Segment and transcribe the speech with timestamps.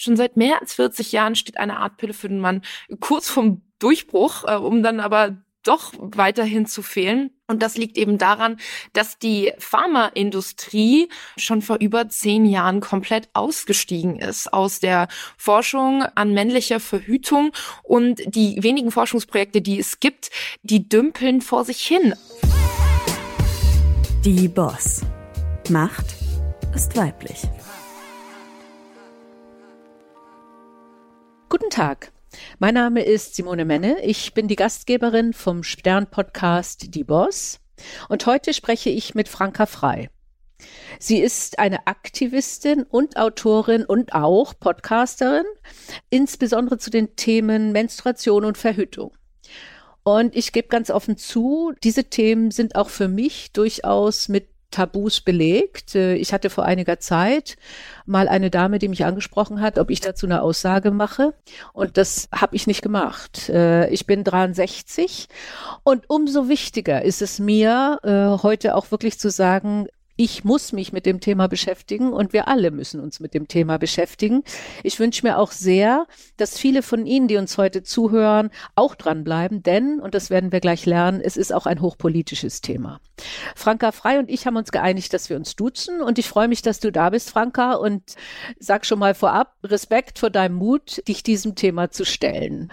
[0.00, 2.62] Schon seit mehr als 40 Jahren steht eine Art Pille für den Mann
[3.00, 7.32] kurz vom Durchbruch, äh, um dann aber doch weiterhin zu fehlen.
[7.48, 8.56] Und das liegt eben daran,
[8.94, 16.32] dass die Pharmaindustrie schon vor über zehn Jahren komplett ausgestiegen ist aus der Forschung an
[16.32, 17.52] männlicher Verhütung.
[17.82, 20.30] Und die wenigen Forschungsprojekte, die es gibt,
[20.62, 22.14] die dümpeln vor sich hin.
[24.24, 25.02] Die Boss.
[25.68, 26.06] Macht
[26.74, 27.42] ist weiblich.
[31.50, 32.12] Guten Tag.
[32.60, 34.00] Mein Name ist Simone Menne.
[34.04, 37.58] Ich bin die Gastgeberin vom Stern-Podcast Die Boss.
[38.08, 40.10] Und heute spreche ich mit Franka Frei.
[41.00, 45.44] Sie ist eine Aktivistin und Autorin und auch Podcasterin,
[46.08, 49.12] insbesondere zu den Themen Menstruation und Verhütung.
[50.04, 55.20] Und ich gebe ganz offen zu, diese Themen sind auch für mich durchaus mit Tabus
[55.20, 55.94] belegt.
[55.94, 57.56] Äh, ich hatte vor einiger Zeit
[58.06, 61.34] mal eine Dame, die mich angesprochen hat, ob ich dazu eine Aussage mache.
[61.72, 63.48] Und das habe ich nicht gemacht.
[63.48, 65.28] Äh, ich bin 63
[65.82, 69.86] und umso wichtiger ist es mir, äh, heute auch wirklich zu sagen,
[70.20, 73.78] ich muss mich mit dem Thema beschäftigen und wir alle müssen uns mit dem Thema
[73.78, 74.42] beschäftigen.
[74.82, 79.62] Ich wünsche mir auch sehr, dass viele von Ihnen, die uns heute zuhören, auch dranbleiben,
[79.62, 83.00] denn, und das werden wir gleich lernen, es ist auch ein hochpolitisches Thema.
[83.56, 86.60] Franka Frei und ich haben uns geeinigt, dass wir uns duzen und ich freue mich,
[86.60, 88.14] dass du da bist, Franka, und
[88.58, 92.70] sag schon mal vorab Respekt vor deinem Mut, dich diesem Thema zu stellen.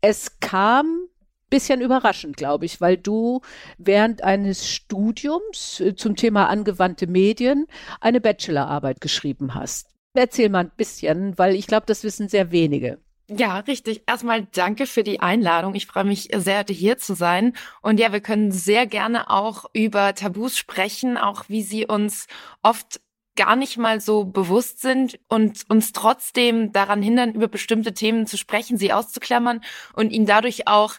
[0.00, 1.06] Es kam
[1.50, 3.40] bisschen überraschend, glaube ich, weil du
[3.76, 7.66] während eines Studiums äh, zum Thema angewandte Medien
[8.00, 9.88] eine Bachelorarbeit geschrieben hast.
[10.14, 12.98] Erzähl mal ein bisschen, weil ich glaube, das wissen sehr wenige.
[13.28, 14.02] Ja, richtig.
[14.08, 15.76] Erstmal danke für die Einladung.
[15.76, 17.52] Ich freue mich sehr, hier zu sein.
[17.80, 22.26] Und ja, wir können sehr gerne auch über Tabus sprechen, auch wie sie uns
[22.62, 23.00] oft
[23.36, 28.36] gar nicht mal so bewusst sind und uns trotzdem daran hindern, über bestimmte Themen zu
[28.36, 29.60] sprechen, sie auszuklammern
[29.94, 30.94] und ihnen dadurch auch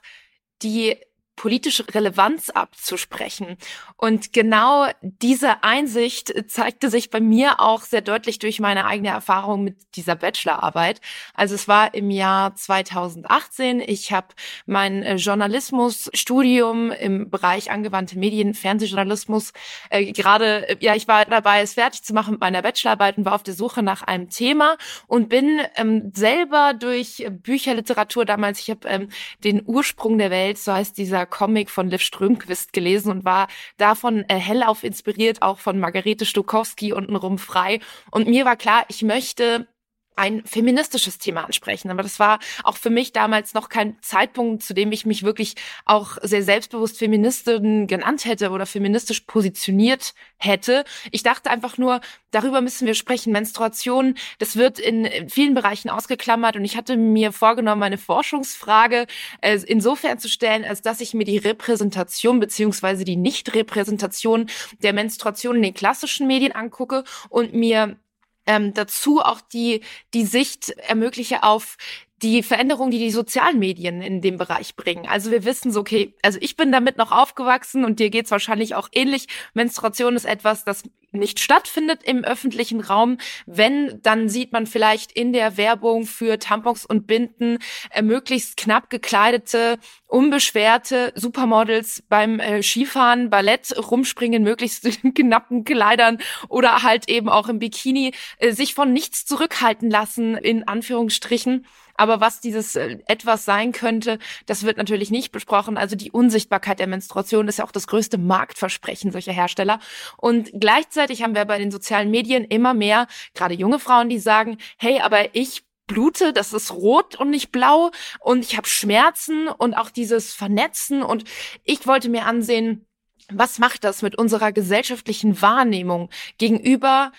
[0.64, 0.98] die
[1.42, 3.58] politische Relevanz abzusprechen.
[3.98, 9.64] Und genau diese Einsicht zeigte sich bei mir auch sehr deutlich durch meine eigene Erfahrung
[9.64, 11.02] mit dieser Bachelorarbeit.
[11.34, 13.80] Also es war im Jahr 2018.
[13.80, 14.28] Ich habe
[14.68, 19.54] mein äh, Journalismusstudium im Bereich angewandte Medien, Fernsehjournalismus
[19.90, 23.26] äh, gerade, äh, ja, ich war dabei, es fertig zu machen mit meiner Bachelorarbeit und
[23.26, 24.78] war auf der Suche nach einem Thema
[25.08, 29.10] und bin ähm, selber durch Bücherliteratur damals, ich habe ähm,
[29.44, 33.48] den Ursprung der Welt, so heißt dieser Comic von Liv Strömquist gelesen und war
[33.78, 37.80] davon äh, hellauf inspiriert, auch von Margarete Stokowski untenrum frei.
[38.12, 39.68] Und mir war klar, ich möchte
[40.16, 41.90] ein feministisches Thema ansprechen.
[41.90, 45.56] Aber das war auch für mich damals noch kein Zeitpunkt, zu dem ich mich wirklich
[45.86, 50.84] auch sehr selbstbewusst Feministin genannt hätte oder feministisch positioniert hätte.
[51.12, 52.02] Ich dachte einfach nur,
[52.32, 53.32] darüber müssen wir sprechen.
[53.32, 59.08] Menstruation, das wird in vielen Bereichen ausgeklammert und ich hatte mir vorgenommen, meine Forschungsfrage
[59.42, 64.50] äh, insofern zu stellen, als dass ich mir die Repräsentation beziehungsweise die Nichtrepräsentation
[64.82, 67.98] der Menstruation in den klassischen Medien angucke und mir
[68.46, 69.82] ähm, dazu auch die,
[70.14, 71.78] die Sicht ermögliche auf
[72.22, 75.08] die Veränderung, die die sozialen Medien in dem Bereich bringen.
[75.08, 78.76] Also wir wissen so, okay, also ich bin damit noch aufgewachsen und dir geht's wahrscheinlich
[78.76, 79.28] auch ähnlich.
[79.54, 83.18] Menstruation ist etwas, das nicht stattfindet im öffentlichen Raum.
[83.46, 87.60] Wenn, dann sieht man vielleicht in der Werbung für Tampons und Binden
[87.92, 89.78] äh, möglichst knapp gekleidete,
[90.08, 97.50] unbeschwerte Supermodels beim äh, Skifahren, Ballett rumspringen, möglichst in knappen Kleidern oder halt eben auch
[97.50, 101.66] im Bikini, äh, sich von nichts zurückhalten lassen, in Anführungsstrichen.
[102.02, 104.18] Aber was dieses äh, etwas sein könnte,
[104.48, 105.78] das wird natürlich nicht besprochen.
[105.78, 109.80] Also die Unsichtbarkeit der Menstruation ist ja auch das größte Marktversprechen solcher Hersteller.
[110.18, 114.58] Und gleichzeitig haben wir bei den sozialen Medien immer mehr, gerade junge Frauen, die sagen,
[114.80, 119.76] hey, aber ich blute, das ist rot und nicht blau und ich habe Schmerzen und
[119.76, 121.26] auch dieses Vernetzen und
[121.66, 122.88] ich wollte mir ansehen,
[123.32, 126.10] was macht das mit unserer gesellschaftlichen Wahrnehmung
[126.40, 127.12] gegenüber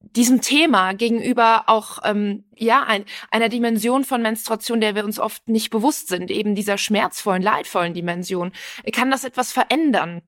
[0.00, 5.48] diesem Thema gegenüber auch ähm, ja ein, einer Dimension von Menstruation, der wir uns oft
[5.48, 8.52] nicht bewusst sind, eben dieser schmerzvollen, leidvollen Dimension,
[8.92, 10.22] kann das etwas verändern.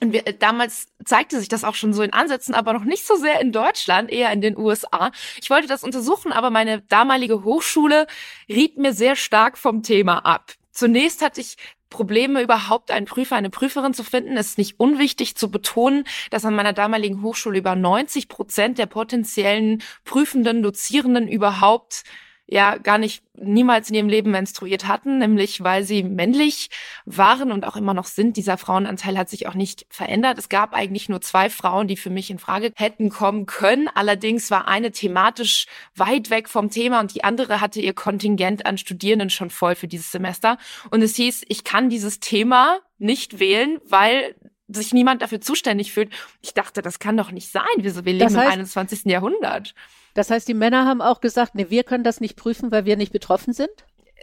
[0.00, 3.14] Und wir, damals zeigte sich das auch schon so in Ansätzen, aber noch nicht so
[3.14, 5.12] sehr in Deutschland, eher in den USA.
[5.40, 8.08] Ich wollte das untersuchen, aber meine damalige Hochschule
[8.48, 10.54] riet mir sehr stark vom Thema ab.
[10.72, 11.56] Zunächst hatte ich
[11.92, 14.36] Probleme, überhaupt einen Prüfer, eine Prüferin zu finden.
[14.36, 18.86] Es ist nicht unwichtig zu betonen, dass an meiner damaligen Hochschule über 90 Prozent der
[18.86, 22.04] potenziellen Prüfenden, Dozierenden überhaupt
[22.46, 26.68] ja gar nicht niemals in ihrem Leben menstruiert hatten, nämlich weil sie männlich
[27.06, 28.36] waren und auch immer noch sind.
[28.36, 30.38] Dieser Frauenanteil hat sich auch nicht verändert.
[30.38, 33.88] Es gab eigentlich nur zwei Frauen, die für mich in Frage hätten kommen können.
[33.94, 35.66] Allerdings war eine thematisch
[35.96, 39.88] weit weg vom Thema und die andere hatte ihr Kontingent an Studierenden schon voll für
[39.88, 40.58] dieses Semester.
[40.90, 44.34] Und es hieß, ich kann dieses Thema nicht wählen, weil
[44.74, 46.10] sich niemand dafür zuständig fühlt.
[46.40, 47.62] Ich dachte, das kann doch nicht sein.
[47.76, 49.04] Wir, wir leben das heißt, im 21.
[49.06, 49.74] Jahrhundert.
[50.14, 52.96] Das heißt, die Männer haben auch gesagt, nee, wir können das nicht prüfen, weil wir
[52.96, 53.70] nicht betroffen sind?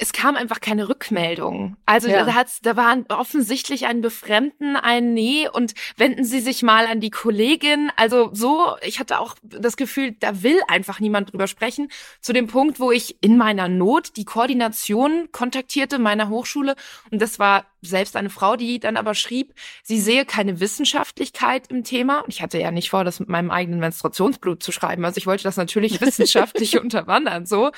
[0.01, 1.75] Es kam einfach keine Rückmeldung.
[1.85, 2.23] Also ja.
[2.23, 7.01] da, hat's, da war offensichtlich ein Befremden, ein Nee und wenden Sie sich mal an
[7.01, 7.91] die Kollegin.
[7.97, 11.89] Also so, ich hatte auch das Gefühl, da will einfach niemand drüber sprechen.
[12.21, 16.75] Zu dem Punkt, wo ich in meiner Not die Koordination kontaktierte meiner Hochschule
[17.11, 19.53] und das war selbst eine Frau, die dann aber schrieb,
[19.83, 22.19] sie sehe keine Wissenschaftlichkeit im Thema.
[22.19, 25.03] Und ich hatte ja nicht vor, das mit meinem eigenen Menstruationsblut zu schreiben.
[25.05, 27.71] Also ich wollte das natürlich wissenschaftlich unterwandern so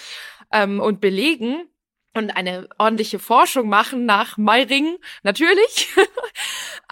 [0.51, 1.67] ähm, und belegen
[2.13, 5.89] und eine ordentliche Forschung machen nach Meiring, natürlich.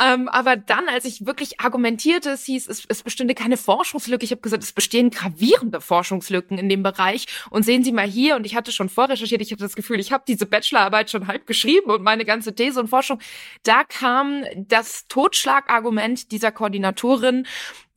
[0.01, 4.23] ähm, aber dann, als ich wirklich argumentierte, es hieß, es, es bestünde keine Forschungslücke.
[4.23, 7.27] Ich habe gesagt, es bestehen gravierende Forschungslücken in dem Bereich.
[7.49, 10.11] Und sehen Sie mal hier, und ich hatte schon vorrecherchiert, ich hatte das Gefühl, ich
[10.11, 13.19] habe diese Bachelorarbeit schon halb geschrieben und meine ganze These und Forschung.
[13.63, 17.45] Da kam das Totschlagargument dieser Koordinatorin,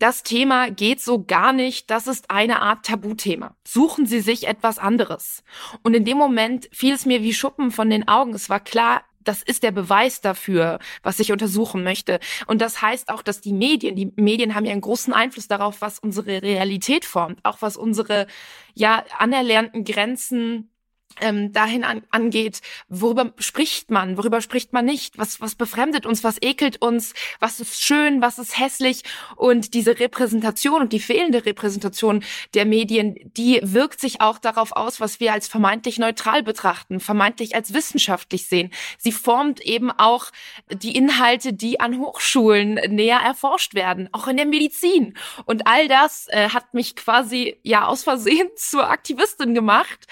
[0.03, 3.55] das Thema geht so gar nicht, das ist eine Art Tabuthema.
[3.65, 5.45] Suchen Sie sich etwas anderes.
[5.85, 8.35] Und in dem Moment fiel es mir wie Schuppen von den Augen.
[8.35, 12.19] Es war klar, das ist der Beweis dafür, was ich untersuchen möchte.
[12.47, 15.81] Und das heißt auch, dass die Medien, die Medien haben ja einen großen Einfluss darauf,
[15.81, 18.27] was unsere Realität formt, auch was unsere
[18.75, 20.72] ja anerlernten Grenzen
[21.21, 26.25] ähm, dahin an, angeht, worüber spricht man, worüber spricht man nicht, was, was befremdet uns,
[26.25, 29.03] was ekelt uns, was ist schön, was ist hässlich?
[29.37, 32.25] Und diese Repräsentation und die fehlende Repräsentation
[32.55, 37.55] der Medien, die wirkt sich auch darauf aus, was wir als vermeintlich neutral betrachten, vermeintlich
[37.55, 38.71] als wissenschaftlich sehen.
[38.99, 40.27] Sie formt eben auch
[40.71, 45.15] die Inhalte, die an Hochschulen näher erforscht werden, auch in der Medizin.
[45.45, 50.07] Und all das äh, hat mich quasi ja aus Versehen zur Aktivistin gemacht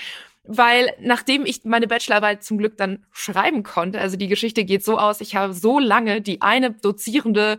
[0.53, 4.99] weil nachdem ich meine Bachelorarbeit zum Glück dann schreiben konnte, also die Geschichte geht so
[4.99, 7.59] aus, ich habe so lange die eine Dozierende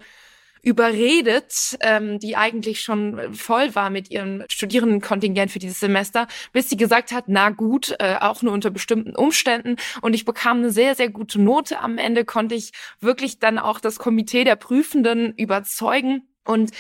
[0.62, 6.78] überredet, ähm, die eigentlich schon voll war mit ihrem Studierendenkontingent für dieses Semester, bis sie
[6.78, 9.78] gesagt hat, na gut, äh, auch nur unter bestimmten Umständen.
[10.02, 11.80] Und ich bekam eine sehr, sehr gute Note.
[11.80, 16.28] Am Ende konnte ich wirklich dann auch das Komitee der Prüfenden überzeugen.
[16.44, 16.72] Und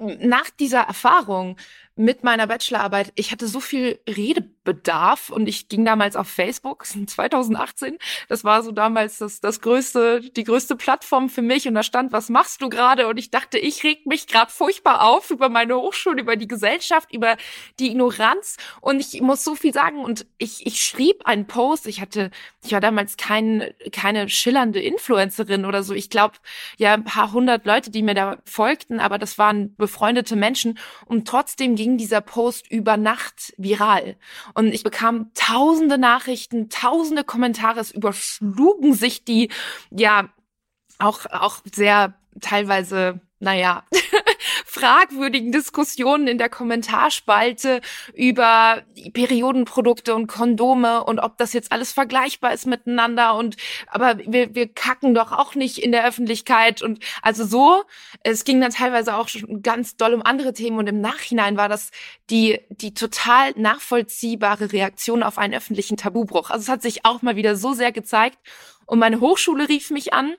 [0.00, 1.56] nach dieser Erfahrung
[1.94, 7.98] mit meiner Bachelorarbeit, ich hatte so viel Redebedarf und ich ging damals auf Facebook 2018.
[8.28, 12.12] Das war so damals das, das größte, die größte Plattform für mich und da stand,
[12.12, 13.08] was machst du gerade?
[13.08, 17.12] Und ich dachte, ich reg mich gerade furchtbar auf über meine Hochschule, über die Gesellschaft,
[17.12, 17.36] über
[17.78, 21.86] die Ignoranz und ich muss so viel sagen und ich, ich schrieb einen Post.
[21.86, 22.30] Ich hatte,
[22.64, 25.92] ich war damals kein, keine schillernde Influencerin oder so.
[25.92, 26.36] Ich glaube,
[26.78, 31.28] ja, ein paar hundert Leute, die mir da folgten, aber das waren befreundete Menschen und
[31.28, 34.16] trotzdem ging dieser Post über Nacht viral.
[34.54, 39.50] Und ich bekam tausende Nachrichten, tausende Kommentare, es überschlugen sich die,
[39.90, 40.28] ja,
[40.98, 43.82] auch, auch sehr teilweise naja,
[44.72, 47.82] fragwürdigen Diskussionen in der Kommentarspalte
[48.14, 48.82] über
[49.12, 54.68] Periodenprodukte und Kondome und ob das jetzt alles vergleichbar ist miteinander und aber wir, wir
[54.68, 57.82] kacken doch auch nicht in der Öffentlichkeit und also so,
[58.24, 61.68] es ging dann teilweise auch schon ganz doll um andere Themen und im Nachhinein war
[61.68, 61.90] das
[62.30, 66.48] die, die total nachvollziehbare Reaktion auf einen öffentlichen Tabubruch.
[66.48, 68.38] Also es hat sich auch mal wieder so sehr gezeigt
[68.86, 70.34] und meine Hochschule rief mich an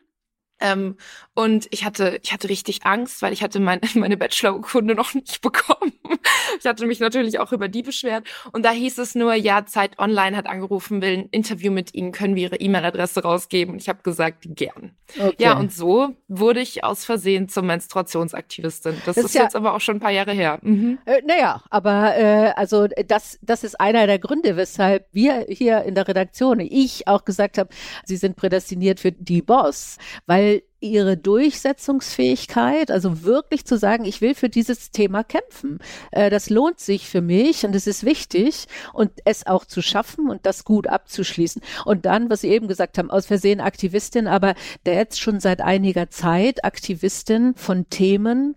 [0.60, 0.96] ähm,
[1.34, 5.42] und ich hatte, ich hatte richtig Angst, weil ich hatte mein, meine Bachelorurkunde noch nicht
[5.42, 5.94] bekommen.
[6.60, 8.26] ich hatte mich natürlich auch über die beschwert.
[8.52, 12.12] Und da hieß es nur, ja, Zeit Online hat angerufen, will ein Interview mit Ihnen,
[12.12, 13.74] können wir Ihre E-Mail-Adresse rausgeben?
[13.74, 14.96] Und ich habe gesagt, gern.
[15.20, 15.36] Okay.
[15.40, 19.02] Ja, und so wurde ich aus Versehen zur Menstruationsaktivistin.
[19.06, 20.60] Das, das ist, ja, jetzt aber auch schon ein paar Jahre her.
[20.62, 21.00] Mhm.
[21.06, 25.96] Äh, naja, aber äh, also das, das ist einer der Gründe, weshalb wir hier in
[25.96, 27.70] der Redaktion, ich auch gesagt habe,
[28.06, 30.53] Sie sind prädestiniert für die Boss, weil
[30.84, 35.80] ihre Durchsetzungsfähigkeit, also wirklich zu sagen, ich will für dieses Thema kämpfen.
[36.12, 40.30] Äh, das lohnt sich für mich und es ist wichtig und es auch zu schaffen
[40.30, 41.62] und das gut abzuschließen.
[41.86, 45.62] Und dann, was Sie eben gesagt haben, aus Versehen Aktivistin, aber der jetzt schon seit
[45.62, 48.56] einiger Zeit Aktivistin von Themen,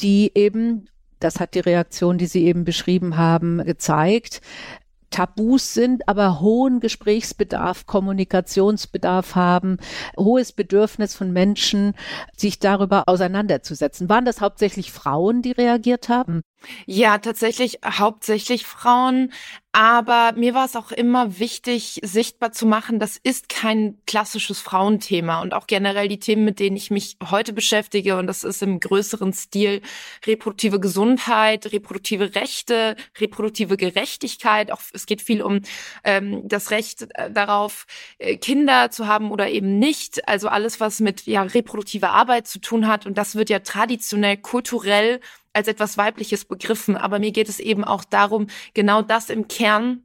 [0.00, 0.88] die eben
[1.20, 4.42] das hat die Reaktion, die Sie eben beschrieben haben, gezeigt,
[5.14, 9.76] Tabus sind, aber hohen Gesprächsbedarf, Kommunikationsbedarf haben,
[10.16, 11.94] hohes Bedürfnis von Menschen,
[12.36, 14.08] sich darüber auseinanderzusetzen.
[14.08, 16.42] Waren das hauptsächlich Frauen, die reagiert haben?
[16.86, 19.32] Ja, tatsächlich hauptsächlich Frauen.
[19.76, 25.42] Aber mir war es auch immer wichtig, sichtbar zu machen, das ist kein klassisches Frauenthema
[25.42, 28.16] und auch generell die Themen, mit denen ich mich heute beschäftige.
[28.16, 29.82] Und das ist im größeren Stil
[30.26, 34.70] reproduktive Gesundheit, reproduktive Rechte, reproduktive Gerechtigkeit.
[34.70, 35.62] Auch es geht viel um
[36.04, 37.86] ähm, das Recht äh, darauf,
[38.18, 40.28] äh, Kinder zu haben oder eben nicht.
[40.28, 43.06] Also alles, was mit ja reproduktiver Arbeit zu tun hat.
[43.06, 45.18] Und das wird ja traditionell kulturell
[45.54, 46.96] als etwas Weibliches begriffen.
[46.96, 50.02] Aber mir geht es eben auch darum, genau das im Kern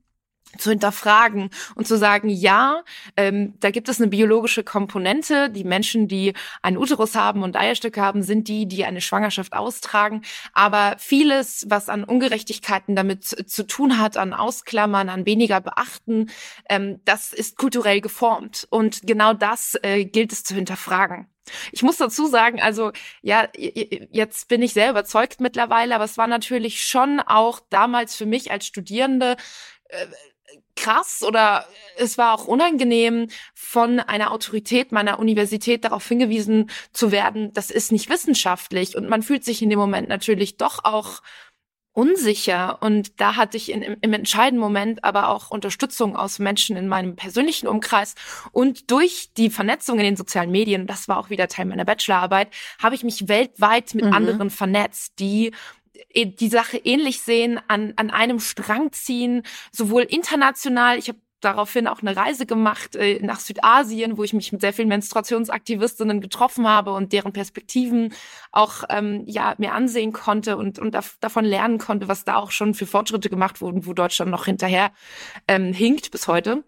[0.57, 2.83] zu hinterfragen und zu sagen, ja,
[3.15, 5.49] ähm, da gibt es eine biologische Komponente.
[5.49, 10.23] Die Menschen, die einen Uterus haben und Eierstöcke haben, sind die, die eine Schwangerschaft austragen.
[10.53, 16.29] Aber vieles, was an Ungerechtigkeiten damit zu tun hat, an Ausklammern, an weniger Beachten,
[16.67, 18.67] ähm, das ist kulturell geformt.
[18.69, 21.27] Und genau das äh, gilt es zu hinterfragen.
[21.71, 22.91] Ich muss dazu sagen, also
[23.21, 28.27] ja, jetzt bin ich sehr überzeugt mittlerweile, aber es war natürlich schon auch damals für
[28.27, 29.35] mich als Studierende
[29.89, 30.05] äh,
[30.79, 31.65] krass oder
[31.97, 37.91] es war auch unangenehm, von einer Autorität meiner Universität darauf hingewiesen zu werden, das ist
[37.91, 38.95] nicht wissenschaftlich.
[38.95, 41.21] Und man fühlt sich in dem Moment natürlich doch auch
[41.93, 42.81] unsicher.
[42.81, 47.15] Und da hatte ich in, im entscheidenden Moment aber auch Unterstützung aus Menschen in meinem
[47.15, 48.15] persönlichen Umkreis.
[48.51, 52.49] Und durch die Vernetzung in den sozialen Medien, das war auch wieder Teil meiner Bachelorarbeit,
[52.81, 54.13] habe ich mich weltweit mit mhm.
[54.13, 55.51] anderen vernetzt, die
[56.15, 62.01] die Sache ähnlich sehen, an, an einem Strang ziehen, sowohl international, ich habe daraufhin auch
[62.01, 66.91] eine Reise gemacht äh, nach Südasien, wo ich mich mit sehr vielen Menstruationsaktivistinnen getroffen habe
[66.91, 68.13] und deren Perspektiven
[68.51, 72.51] auch ähm, ja mir ansehen konnte und und da, davon lernen konnte, was da auch
[72.51, 74.91] schon für Fortschritte gemacht wurden, wo Deutschland noch hinterher
[75.47, 76.63] ähm, hinkt bis heute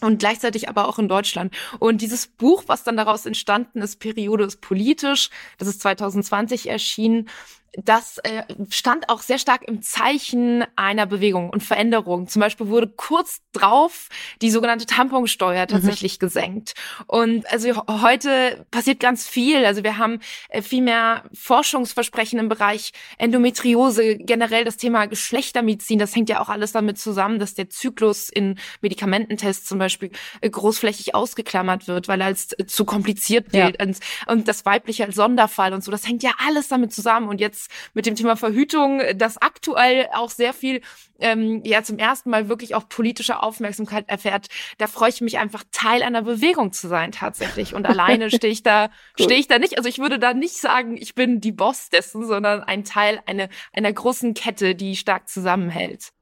[0.00, 1.54] und gleichzeitig aber auch in Deutschland.
[1.78, 7.28] Und dieses Buch, was dann daraus entstanden ist, Periode ist politisch, das ist 2020 erschienen,
[7.76, 12.28] das äh, stand auch sehr stark im Zeichen einer Bewegung und Veränderung.
[12.28, 14.08] Zum Beispiel wurde kurz drauf
[14.42, 15.68] die sogenannte Tamponsteuer mhm.
[15.68, 16.20] tatsächlich mhm.
[16.20, 16.74] gesenkt.
[17.06, 19.64] Und also heute passiert ganz viel.
[19.64, 25.98] Also wir haben äh, viel mehr Forschungsversprechen im Bereich Endometriose, generell das Thema Geschlechtermedizin.
[25.98, 30.50] Das hängt ja auch alles damit zusammen, dass der Zyklus in Medikamententests zum Beispiel äh,
[30.50, 33.86] großflächig ausgeklammert wird, weil er als äh, zu kompliziert gilt ja.
[33.86, 35.90] und, und das Weibliche als Sonderfall und so.
[35.90, 37.28] Das hängt ja alles damit zusammen.
[37.28, 40.80] Und jetzt mit dem Thema Verhütung, das aktuell auch sehr viel
[41.20, 44.48] ähm, ja zum ersten Mal wirklich auch politische Aufmerksamkeit erfährt.
[44.78, 47.74] Da freue ich mich einfach Teil einer Bewegung zu sein tatsächlich.
[47.74, 49.76] Und alleine stehe ich da stehe ich da nicht.
[49.78, 53.48] Also ich würde da nicht sagen, ich bin die Boss dessen, sondern ein Teil einer
[53.72, 56.12] einer großen Kette, die stark zusammenhält.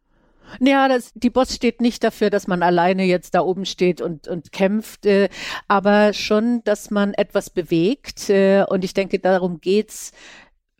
[0.60, 4.28] Ja, das, die Boss steht nicht dafür, dass man alleine jetzt da oben steht und,
[4.28, 5.28] und kämpft, äh,
[5.68, 8.28] aber schon, dass man etwas bewegt.
[8.28, 10.12] Äh, und ich denke, darum geht's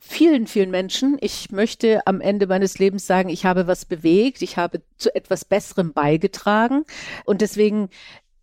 [0.04, 1.16] vielen, vielen Menschen.
[1.20, 5.44] Ich möchte am Ende meines Lebens sagen, ich habe was bewegt, ich habe zu etwas
[5.44, 6.84] Besserem beigetragen.
[7.24, 7.88] Und deswegen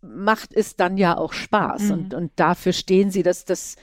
[0.02, 1.92] macht es dann ja auch Spaß mhm.
[1.92, 3.76] und, und dafür stehen sie, das, das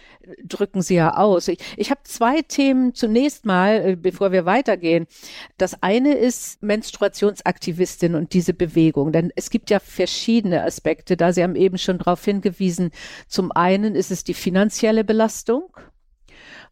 [0.43, 1.48] drücken sie ja aus.
[1.48, 5.05] Ich, ich habe zwei Themen zunächst mal, äh, bevor wir weitergehen.
[5.60, 11.43] Das eine ist Menstruationsaktivistin und diese Bewegung, denn es gibt ja verschiedene Aspekte, da Sie
[11.43, 12.89] haben eben schon darauf hingewiesen.
[13.27, 15.69] Zum einen ist es die finanzielle Belastung,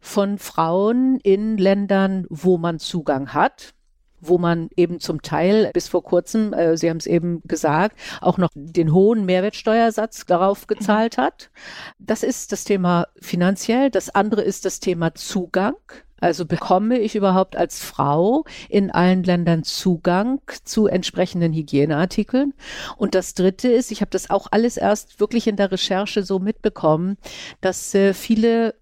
[0.06, 3.74] von Frauen in Ländern, wo man Zugang hat
[4.18, 8.38] wo man eben zum Teil bis vor kurzem, äh, Sie haben es eben gesagt, auch
[8.38, 11.50] noch den hohen Mehrwertsteuersatz darauf gezahlt hat.
[11.98, 13.90] Das ist das Thema finanziell.
[13.90, 15.76] Das andere ist das Thema Zugang.
[16.18, 22.54] Also bekomme ich überhaupt als Frau in allen Ländern Zugang zu entsprechenden Hygieneartikeln?
[22.96, 26.38] Und das Dritte ist, ich habe das auch alles erst wirklich in der Recherche so
[26.38, 27.18] mitbekommen,
[27.60, 28.74] dass äh, viele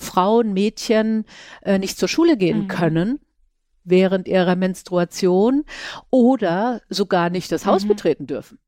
[0.00, 1.24] Frauen, Mädchen
[1.62, 2.68] äh, nicht zur Schule gehen mhm.
[2.68, 3.20] können
[3.84, 5.64] während ihrer Menstruation
[6.10, 7.88] oder sogar nicht das Haus mhm.
[7.88, 8.58] betreten dürfen.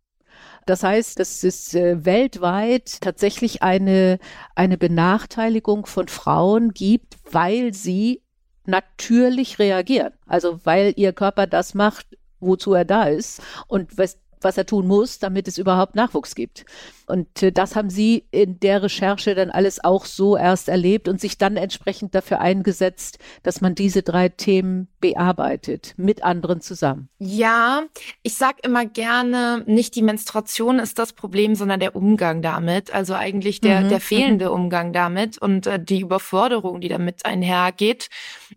[0.66, 4.18] Das heißt, dass es äh, weltweit tatsächlich eine,
[4.54, 8.22] eine Benachteiligung von Frauen gibt, weil sie
[8.64, 10.12] natürlich reagieren.
[10.26, 12.06] Also weil ihr Körper das macht,
[12.38, 16.64] wozu er da ist und was, was er tun muss, damit es überhaupt Nachwuchs gibt.
[17.12, 21.20] Und äh, das haben Sie in der Recherche dann alles auch so erst erlebt und
[21.20, 27.10] sich dann entsprechend dafür eingesetzt, dass man diese drei Themen bearbeitet, mit anderen zusammen.
[27.18, 27.82] Ja,
[28.22, 32.94] ich sag immer gerne, nicht die Menstruation ist das Problem, sondern der Umgang damit.
[32.94, 33.88] Also eigentlich der, mhm.
[33.90, 34.02] der mhm.
[34.02, 38.08] fehlende Umgang damit und äh, die Überforderung, die damit einhergeht.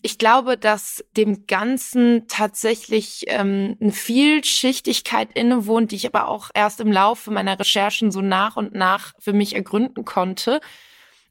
[0.01, 6.79] Ich glaube, dass dem Ganzen tatsächlich ähm, eine Vielschichtigkeit innewohnt, die ich aber auch erst
[6.79, 10.59] im Laufe meiner Recherchen so nach und nach für mich ergründen konnte.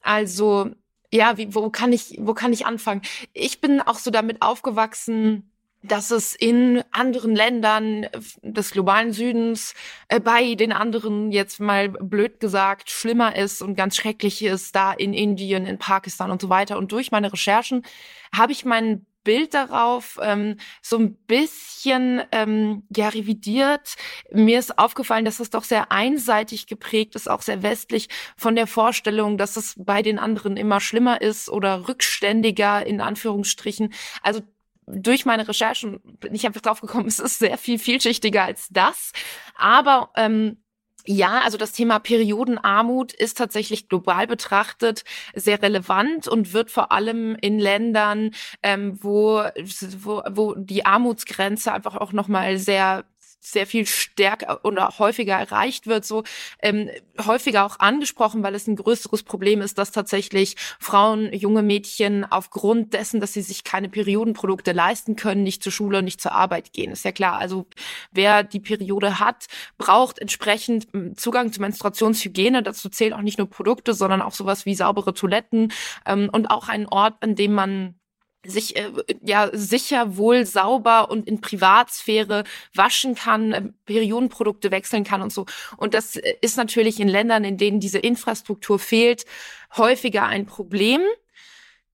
[0.00, 0.70] Also
[1.12, 3.02] ja, wie, wo kann ich, wo kann ich anfangen?
[3.32, 5.50] Ich bin auch so damit aufgewachsen,
[5.82, 8.06] dass es in anderen Ländern
[8.42, 9.74] des globalen Südens
[10.08, 14.92] äh, bei den anderen jetzt mal blöd gesagt schlimmer ist und ganz schrecklich ist, da
[14.92, 16.78] in Indien, in Pakistan und so weiter.
[16.78, 17.82] Und durch meine Recherchen
[18.34, 23.96] habe ich mein Bild darauf ähm, so ein bisschen ähm, ja revidiert.
[24.30, 28.66] Mir ist aufgefallen, dass es doch sehr einseitig geprägt ist, auch sehr westlich von der
[28.66, 33.92] Vorstellung, dass es bei den anderen immer schlimmer ist oder rückständiger in Anführungsstrichen.
[34.22, 34.42] Also
[34.86, 39.12] durch meine Recherchen bin ich einfach drauf gekommen, es ist sehr viel vielschichtiger als das.
[39.56, 40.58] Aber ähm,
[41.06, 47.36] ja, also das Thema Periodenarmut ist tatsächlich global betrachtet sehr relevant und wird vor allem
[47.40, 48.30] in Ländern,
[48.62, 49.42] ähm, wo,
[49.98, 53.04] wo, wo die Armutsgrenze einfach auch nochmal sehr
[53.46, 56.24] sehr viel stärker oder häufiger erreicht wird, so
[56.62, 56.90] ähm,
[57.24, 62.94] häufiger auch angesprochen, weil es ein größeres Problem ist, dass tatsächlich Frauen, junge Mädchen aufgrund
[62.94, 66.92] dessen, dass sie sich keine Periodenprodukte leisten können, nicht zur Schule, nicht zur Arbeit gehen.
[66.92, 67.38] Ist ja klar.
[67.38, 67.66] Also
[68.12, 69.46] wer die Periode hat,
[69.78, 72.62] braucht entsprechend hm, Zugang zu Menstruationshygiene.
[72.62, 75.72] Dazu zählen auch nicht nur Produkte, sondern auch sowas wie saubere Toiletten
[76.06, 77.94] ähm, und auch einen Ort, an dem man
[78.44, 78.90] sich äh,
[79.22, 85.46] ja sicher wohl sauber und in Privatsphäre waschen kann, äh, Periodenprodukte wechseln kann und so.
[85.76, 89.24] Und das äh, ist natürlich in Ländern, in denen diese Infrastruktur fehlt,
[89.76, 91.00] häufiger ein Problem.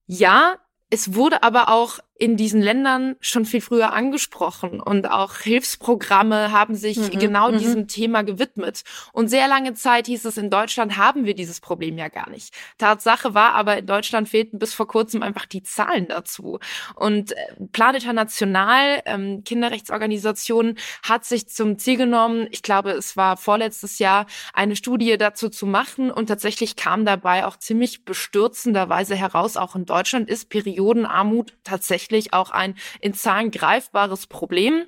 [0.05, 0.57] Ja,
[0.89, 6.75] es wurde aber auch in diesen Ländern schon viel früher angesprochen und auch Hilfsprogramme haben
[6.75, 7.57] sich mhm, genau mhm.
[7.57, 8.83] diesem Thema gewidmet.
[9.11, 12.53] Und sehr lange Zeit hieß es, in Deutschland haben wir dieses Problem ja gar nicht.
[12.77, 16.59] Tatsache war aber, in Deutschland fehlten bis vor kurzem einfach die Zahlen dazu.
[16.93, 17.35] Und äh,
[17.71, 24.27] Plan International, ähm, Kinderrechtsorganisation, hat sich zum Ziel genommen, ich glaube, es war vorletztes Jahr,
[24.53, 29.85] eine Studie dazu zu machen und tatsächlich kam dabei auch ziemlich bestürzenderweise heraus, auch in
[29.85, 34.85] Deutschland ist Periodenarmut tatsächlich tatsächlich auch ein in Zahlen greifbares Problem.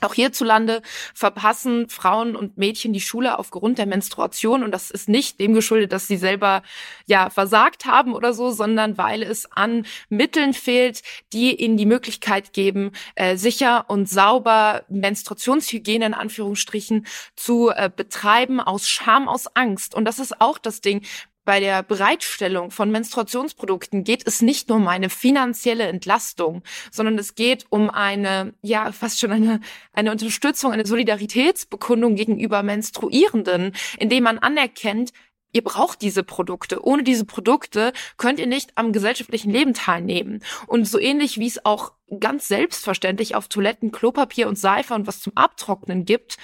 [0.00, 0.82] Auch hierzulande
[1.14, 5.92] verpassen Frauen und Mädchen die Schule aufgrund der Menstruation und das ist nicht dem geschuldet,
[5.92, 6.62] dass sie selber
[7.06, 11.02] ja versagt haben oder so, sondern weil es an Mitteln fehlt,
[11.32, 18.58] die ihnen die Möglichkeit geben, äh, sicher und sauber Menstruationshygiene in Anführungsstrichen zu äh, betreiben
[18.58, 19.94] aus Scham, aus Angst.
[19.94, 21.04] Und das ist auch das Ding
[21.44, 27.34] bei der Bereitstellung von Menstruationsprodukten geht es nicht nur um eine finanzielle Entlastung, sondern es
[27.34, 29.60] geht um eine, ja, fast schon eine,
[29.92, 35.12] eine Unterstützung, eine Solidaritätsbekundung gegenüber Menstruierenden, indem man anerkennt,
[35.52, 36.84] ihr braucht diese Produkte.
[36.84, 40.42] Ohne diese Produkte könnt ihr nicht am gesellschaftlichen Leben teilnehmen.
[40.66, 45.20] Und so ähnlich wie es auch ganz selbstverständlich auf Toiletten Klopapier und Seife und was
[45.20, 46.36] zum Abtrocknen gibt,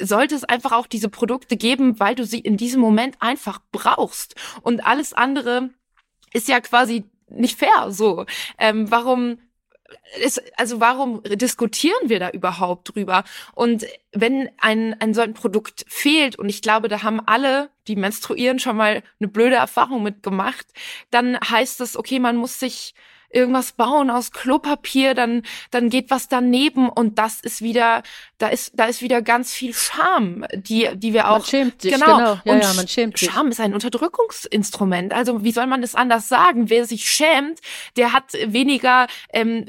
[0.00, 4.34] sollte es einfach auch diese Produkte geben, weil du sie in diesem Moment einfach brauchst.
[4.62, 5.70] Und alles andere
[6.32, 7.90] ist ja quasi nicht fair.
[7.90, 8.26] So,
[8.58, 9.38] ähm, warum
[10.22, 13.24] ist, also warum diskutieren wir da überhaupt drüber?
[13.54, 17.96] Und wenn ein, ein so ein Produkt fehlt, und ich glaube, da haben alle, die
[17.96, 20.66] menstruieren, schon mal eine blöde Erfahrung mitgemacht,
[21.10, 22.94] dann heißt es, okay, man muss sich
[23.30, 28.02] irgendwas bauen aus Klopapier, dann, dann geht was daneben und das ist wieder,
[28.38, 31.38] da ist, da ist wieder ganz viel Scham, die, die wir auch.
[31.38, 32.16] Man schämt sich, genau.
[32.16, 32.40] genau.
[32.44, 33.30] Ja, und ja, man schämt sich.
[33.30, 35.12] Scham ist ein Unterdrückungsinstrument.
[35.12, 36.70] Also wie soll man das anders sagen?
[36.70, 37.60] Wer sich schämt,
[37.96, 39.66] der hat weniger, ähm,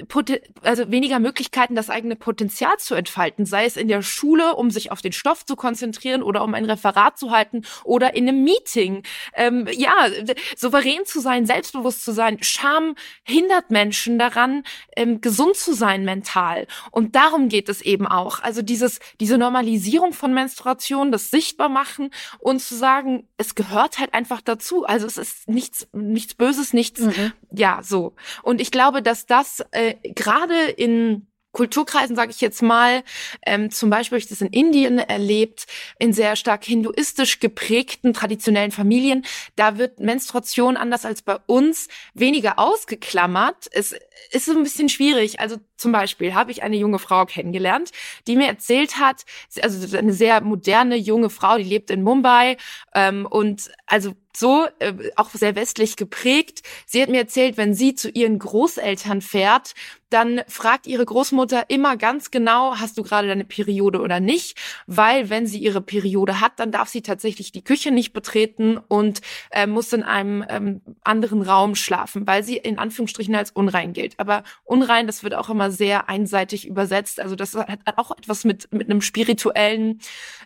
[0.62, 4.91] also weniger Möglichkeiten, das eigene Potenzial zu entfalten, sei es in der Schule, um sich
[4.91, 9.03] auf den Stoff zu konzentrieren oder um ein Referat zu halten oder in einem Meeting.
[9.34, 10.08] Ähm, ja,
[10.55, 14.63] souverän zu sein, selbstbewusst zu sein, Scham hin hindert Menschen daran,
[14.95, 16.67] ähm, gesund zu sein mental.
[16.91, 18.41] Und darum geht es eben auch.
[18.41, 24.13] Also dieses, diese Normalisierung von Menstruation, das sichtbar machen und zu sagen, es gehört halt
[24.13, 24.85] einfach dazu.
[24.85, 27.33] Also es ist nichts, nichts Böses, nichts, mhm.
[27.51, 28.13] ja, so.
[28.43, 33.03] Und ich glaube, dass das äh, gerade in Kulturkreisen, sage ich jetzt mal,
[33.45, 35.65] ähm, zum Beispiel habe ich das in Indien erlebt,
[35.97, 39.25] in sehr stark hinduistisch geprägten traditionellen Familien.
[39.55, 43.67] Da wird Menstruation anders als bei uns weniger ausgeklammert.
[43.71, 43.95] Es
[44.31, 45.39] ist so ein bisschen schwierig.
[45.39, 47.91] Also zum Beispiel habe ich eine junge Frau kennengelernt,
[48.27, 49.25] die mir erzählt hat,
[49.61, 52.57] also eine sehr moderne junge Frau, die lebt in Mumbai
[52.93, 56.61] ähm, und also so äh, auch sehr westlich geprägt.
[56.85, 59.73] Sie hat mir erzählt, wenn sie zu ihren Großeltern fährt,
[60.09, 64.57] dann fragt ihre Großmutter immer ganz genau, hast du gerade deine Periode oder nicht?
[64.87, 69.21] Weil wenn sie ihre Periode hat, dann darf sie tatsächlich die Küche nicht betreten und
[69.51, 74.19] äh, muss in einem ähm, anderen Raum schlafen, weil sie in Anführungsstrichen als unrein gilt.
[74.19, 77.19] Aber unrein, das wird auch immer sehr einseitig übersetzt.
[77.19, 80.01] Also das hat auch etwas mit, mit einem spirituellen,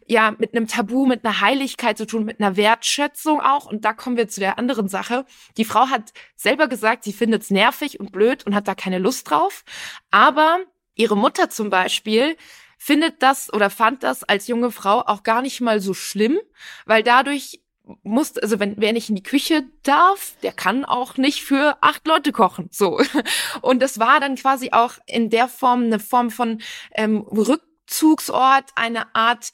[0.08, 3.66] ja, mit einem Tabu, mit einer Heiligkeit zu tun, mit einer Wertschätzung auch.
[3.66, 5.26] Und da kommen wir zu der anderen Sache.
[5.58, 9.00] Die Frau hat selber gesagt, sie findet es nervig und blöd und hat da keine
[9.00, 9.64] Lust drauf.
[10.12, 10.60] Aber
[10.96, 12.38] ihre Mutter zum Beispiel
[12.78, 16.38] findet das oder fand das als junge Frau auch gar nicht mal so schlimm,
[16.86, 17.63] weil dadurch
[18.04, 22.08] muss, also wenn wer nicht in die Küche darf, der kann auch nicht für acht
[22.08, 22.70] Leute kochen.
[22.72, 23.02] So.
[23.62, 26.62] Und das war dann quasi auch in der Form eine Form von
[26.94, 29.52] ähm, Rückzugsort, eine Art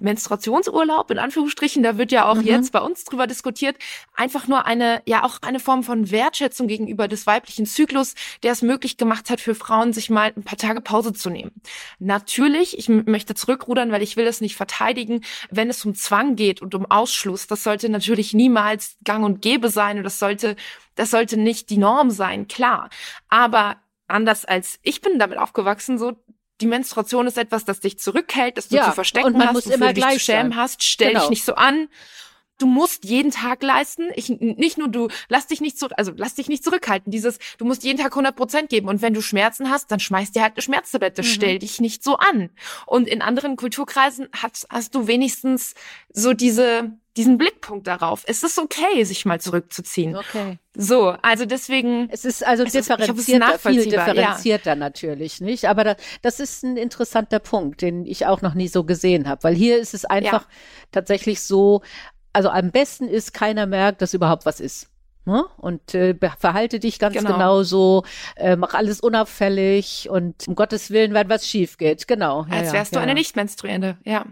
[0.00, 2.46] Menstruationsurlaub in Anführungsstrichen, da wird ja auch mhm.
[2.46, 3.76] jetzt bei uns drüber diskutiert,
[4.14, 8.62] einfach nur eine, ja auch eine Form von Wertschätzung gegenüber des weiblichen Zyklus, der es
[8.62, 11.52] möglich gemacht hat für Frauen, sich mal ein paar Tage Pause zu nehmen.
[11.98, 16.62] Natürlich, ich möchte zurückrudern, weil ich will das nicht verteidigen, wenn es um Zwang geht
[16.62, 20.56] und um Ausschluss, das sollte natürlich niemals gang und gäbe sein und das sollte,
[20.94, 22.90] das sollte nicht die Norm sein, klar.
[23.28, 23.76] Aber
[24.08, 26.16] anders als ich bin damit aufgewachsen, so
[26.60, 29.54] die Menstruation ist etwas, das dich zurückhält, das du ja, zu verstecken und man hast,
[29.54, 30.56] muss immer dich zu schämen sein.
[30.56, 30.82] hast.
[30.82, 31.20] Stell genau.
[31.20, 31.88] dich nicht so an.
[32.60, 34.10] Du musst jeden Tag leisten.
[34.14, 37.10] Ich, nicht nur du, lass dich nicht zurück, also lass dich nicht zurückhalten.
[37.10, 38.88] Dieses, du musst jeden Tag 100 Prozent geben.
[38.88, 41.22] Und wenn du Schmerzen hast, dann schmeiß dir halt eine Schmerztablette.
[41.22, 41.26] Mhm.
[41.26, 42.50] Stell dich nicht so an.
[42.86, 45.74] Und in anderen Kulturkreisen hast, hast du wenigstens
[46.12, 48.22] so diese, diesen Blickpunkt darauf.
[48.26, 50.16] Es ist okay, sich mal zurückzuziehen.
[50.16, 50.58] Okay.
[50.74, 52.08] So, also deswegen.
[52.10, 54.76] Es ist also differenzierter, ist, viel differenzierter ja.
[54.76, 55.66] natürlich, nicht?
[55.66, 59.42] Aber da, das ist ein interessanter Punkt, den ich auch noch nie so gesehen habe,
[59.42, 60.48] weil hier ist es einfach ja.
[60.92, 61.82] tatsächlich so,
[62.32, 64.88] also am besten ist, keiner merkt, dass überhaupt was ist.
[65.26, 65.44] Ne?
[65.58, 67.34] Und äh, verhalte dich ganz genau.
[67.34, 68.04] genauso,
[68.36, 72.08] äh, mach alles unauffällig und um Gottes Willen, wenn was schief geht.
[72.08, 72.46] Genau.
[72.50, 74.24] Ja, Als wärst ja, du eine Nicht-Menstruierende, ja.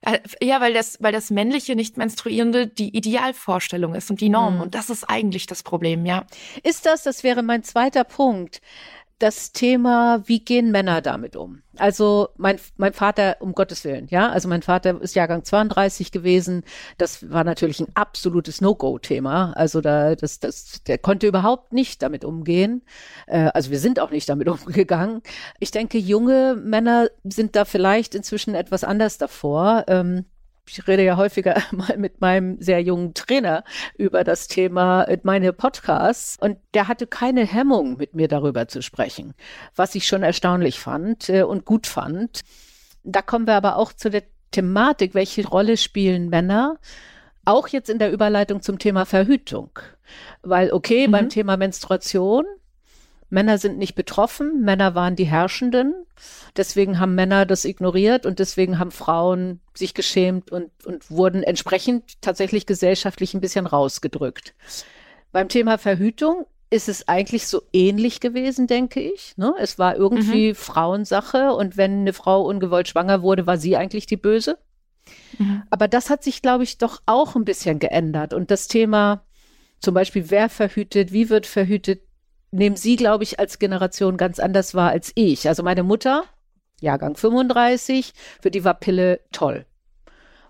[0.00, 4.56] Äh, ja, weil das, weil das männliche Nicht-Menstruierende die Idealvorstellung ist und die Norm.
[4.56, 4.60] Mhm.
[4.62, 6.24] Und das ist eigentlich das Problem, ja.
[6.62, 8.60] Ist das, das wäre mein zweiter Punkt,
[9.18, 11.62] das Thema, wie gehen Männer damit um?
[11.76, 16.64] Also mein, mein Vater, um Gottes Willen, ja, also mein Vater ist Jahrgang 32 gewesen.
[16.98, 19.52] Das war natürlich ein absolutes No-Go-Thema.
[19.56, 22.82] Also da, das, das, der konnte überhaupt nicht damit umgehen.
[23.26, 25.22] Äh, also wir sind auch nicht damit umgegangen.
[25.58, 29.84] Ich denke, junge Männer sind da vielleicht inzwischen etwas anders davor.
[29.88, 30.24] Ähm,
[30.68, 33.64] ich rede ja häufiger mal mit meinem sehr jungen Trainer
[33.96, 38.82] über das Thema äh, meine Podcasts und der hatte keine Hemmung, mit mir darüber zu
[38.82, 39.34] sprechen,
[39.74, 42.40] was ich schon erstaunlich fand äh, und gut fand.
[43.04, 46.78] Da kommen wir aber auch zu der Thematik, welche Rolle spielen Männer?
[47.44, 49.78] Auch jetzt in der Überleitung zum Thema Verhütung.
[50.42, 51.12] Weil, okay, mhm.
[51.12, 52.44] beim Thema Menstruation
[53.30, 55.94] Männer sind nicht betroffen, Männer waren die Herrschenden.
[56.56, 62.20] Deswegen haben Männer das ignoriert und deswegen haben Frauen sich geschämt und, und wurden entsprechend
[62.22, 64.54] tatsächlich gesellschaftlich ein bisschen rausgedrückt.
[65.30, 69.36] Beim Thema Verhütung ist es eigentlich so ähnlich gewesen, denke ich.
[69.36, 69.54] Ne?
[69.58, 70.54] Es war irgendwie mhm.
[70.54, 74.58] Frauensache und wenn eine Frau ungewollt schwanger wurde, war sie eigentlich die Böse.
[75.38, 75.62] Mhm.
[75.70, 78.34] Aber das hat sich, glaube ich, doch auch ein bisschen geändert.
[78.34, 79.22] Und das Thema
[79.80, 82.02] zum Beispiel, wer verhütet, wie wird verhütet,
[82.50, 85.48] nehmen Sie, glaube ich, als Generation ganz anders wahr als ich.
[85.48, 86.24] Also meine Mutter,
[86.80, 89.66] Jahrgang 35, für die war Pille toll.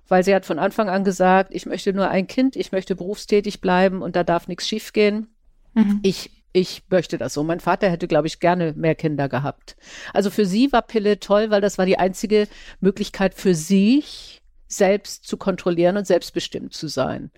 [0.07, 3.61] Weil sie hat von Anfang an gesagt, ich möchte nur ein Kind, ich möchte berufstätig
[3.61, 5.29] bleiben und da darf nichts schiefgehen.
[5.75, 6.01] Mhm.
[6.03, 7.45] Ich, ich möchte das so.
[7.45, 9.77] Mein Vater hätte, glaube ich, gerne mehr Kinder gehabt.
[10.15, 12.49] Also für sie war Pille toll, weil das war die einzige
[12.81, 17.31] Möglichkeit für sich, selbst zu kontrollieren und selbstbestimmt zu sein.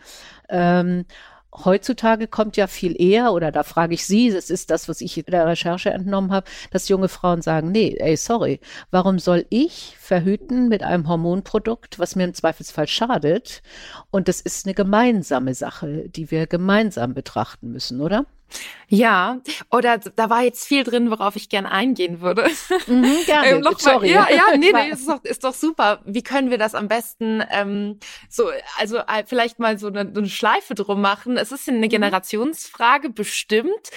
[0.49, 1.07] Ähm,
[1.53, 5.19] Heutzutage kommt ja viel eher, oder da frage ich Sie, das ist das, was ich
[5.19, 8.61] in der Recherche entnommen habe, dass junge Frauen sagen, nee, ey, sorry,
[8.91, 13.63] warum soll ich verhüten mit einem Hormonprodukt, was mir im Zweifelsfall schadet?
[14.11, 18.27] Und das ist eine gemeinsame Sache, die wir gemeinsam betrachten müssen, oder?
[18.89, 19.39] Ja,
[19.71, 22.49] oder da war jetzt viel drin, worauf ich gern eingehen würde.
[22.87, 23.49] Mhm, gerne.
[23.49, 24.11] ähm, noch Sorry.
[24.11, 26.01] ja, ja, nee, nee, ist doch, ist doch super.
[26.05, 30.21] Wie können wir das am besten ähm, so, also äh, vielleicht mal so eine, so
[30.21, 31.37] eine Schleife drum machen?
[31.37, 31.89] Es ist eine mhm.
[31.89, 33.91] Generationsfrage bestimmt.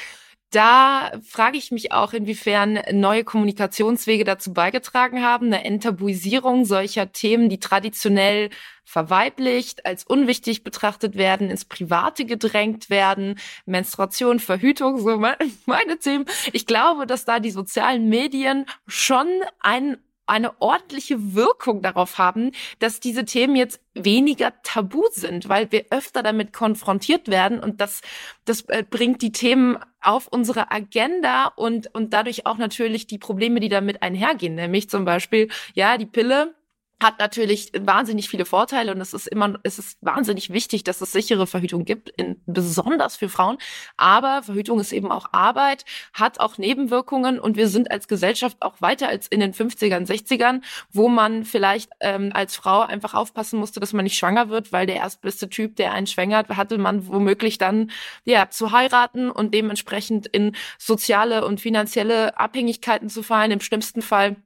[0.51, 7.49] Da frage ich mich auch, inwiefern neue Kommunikationswege dazu beigetragen haben, eine Enttabuisierung solcher Themen,
[7.49, 8.51] die traditionell
[8.83, 15.17] verweiblicht, als unwichtig betrachtet werden, ins Private gedrängt werden, Menstruation, Verhütung, so
[15.65, 16.25] meine Themen.
[16.51, 19.27] Ich glaube, dass da die sozialen Medien schon
[19.59, 25.85] ein eine ordentliche Wirkung darauf haben, dass diese Themen jetzt weniger tabu sind, weil wir
[25.89, 28.01] öfter damit konfrontiert werden und das,
[28.45, 33.59] das äh, bringt die Themen auf unsere Agenda und, und dadurch auch natürlich die Probleme,
[33.59, 36.55] die damit einhergehen, nämlich zum Beispiel, ja, die Pille
[37.03, 41.11] hat natürlich wahnsinnig viele Vorteile und es ist immer, es ist wahnsinnig wichtig, dass es
[41.11, 43.57] sichere Verhütung gibt, in, besonders für Frauen.
[43.97, 48.81] Aber Verhütung ist eben auch Arbeit, hat auch Nebenwirkungen und wir sind als Gesellschaft auch
[48.81, 50.61] weiter als in den 50ern, 60ern,
[50.91, 54.87] wo man vielleicht ähm, als Frau einfach aufpassen musste, dass man nicht schwanger wird, weil
[54.87, 57.91] der erstbeste Typ, der einen schwängert, hatte man womöglich dann
[58.23, 64.37] ja zu heiraten und dementsprechend in soziale und finanzielle Abhängigkeiten zu fallen, im schlimmsten Fall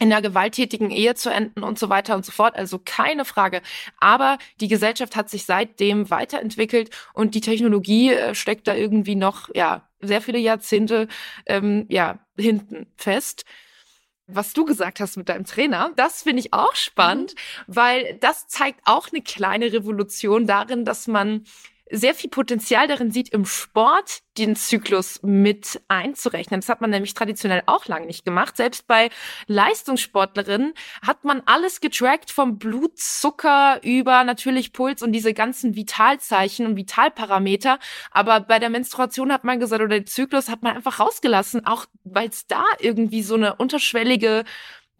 [0.00, 2.56] in einer gewalttätigen Ehe zu enden und so weiter und so fort.
[2.56, 3.62] Also keine Frage.
[4.00, 9.48] Aber die Gesellschaft hat sich seitdem weiterentwickelt und die Technologie äh, steckt da irgendwie noch,
[9.54, 11.06] ja, sehr viele Jahrzehnte,
[11.46, 13.44] ähm, ja, hinten fest
[14.32, 17.74] was du gesagt hast mit deinem Trainer, das finde ich auch spannend, mhm.
[17.74, 21.44] weil das zeigt auch eine kleine Revolution darin, dass man
[21.90, 26.60] sehr viel Potenzial darin sieht, im Sport den Zyklus mit einzurechnen.
[26.60, 28.56] Das hat man nämlich traditionell auch lange nicht gemacht.
[28.56, 29.10] Selbst bei
[29.46, 36.76] Leistungssportlerinnen hat man alles getrackt vom Blutzucker über natürlich Puls und diese ganzen Vitalzeichen und
[36.76, 37.78] Vitalparameter.
[38.10, 41.86] Aber bei der Menstruation hat man gesagt, oder den Zyklus hat man einfach rausgelassen, auch
[42.04, 44.44] weil es da irgendwie so eine unterschwellige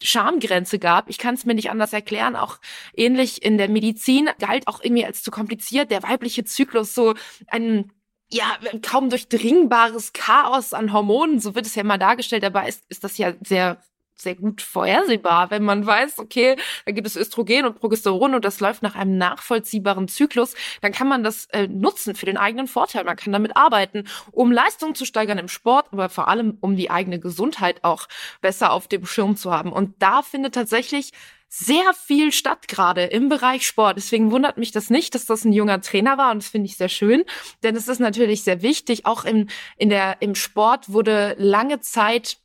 [0.02, 1.08] Schamgrenze gab.
[1.08, 2.36] Ich kann es mir nicht anders erklären.
[2.36, 2.58] Auch
[2.94, 5.90] ähnlich in der Medizin galt auch irgendwie als zu kompliziert.
[5.90, 7.14] Der weibliche Zyklus so
[7.48, 7.92] ein
[8.32, 13.02] ja, kaum durchdringbares Chaos an Hormonen, so wird es ja mal dargestellt, dabei ist, ist
[13.02, 13.82] das ja sehr
[14.20, 16.56] sehr gut vorhersehbar, wenn man weiß, okay,
[16.86, 21.08] da gibt es Östrogen und Progesteron und das läuft nach einem nachvollziehbaren Zyklus, dann kann
[21.08, 23.04] man das äh, nutzen für den eigenen Vorteil.
[23.04, 26.90] Man kann damit arbeiten, um Leistung zu steigern im Sport, aber vor allem um die
[26.90, 28.06] eigene Gesundheit auch
[28.40, 29.72] besser auf dem Schirm zu haben.
[29.72, 31.12] Und da findet tatsächlich
[31.50, 33.96] sehr viel statt gerade im Bereich Sport.
[33.96, 36.76] Deswegen wundert mich das nicht, dass das ein junger Trainer war und das finde ich
[36.76, 37.24] sehr schön,
[37.64, 39.04] denn es ist natürlich sehr wichtig.
[39.04, 42.38] Auch im, in der, im Sport wurde lange Zeit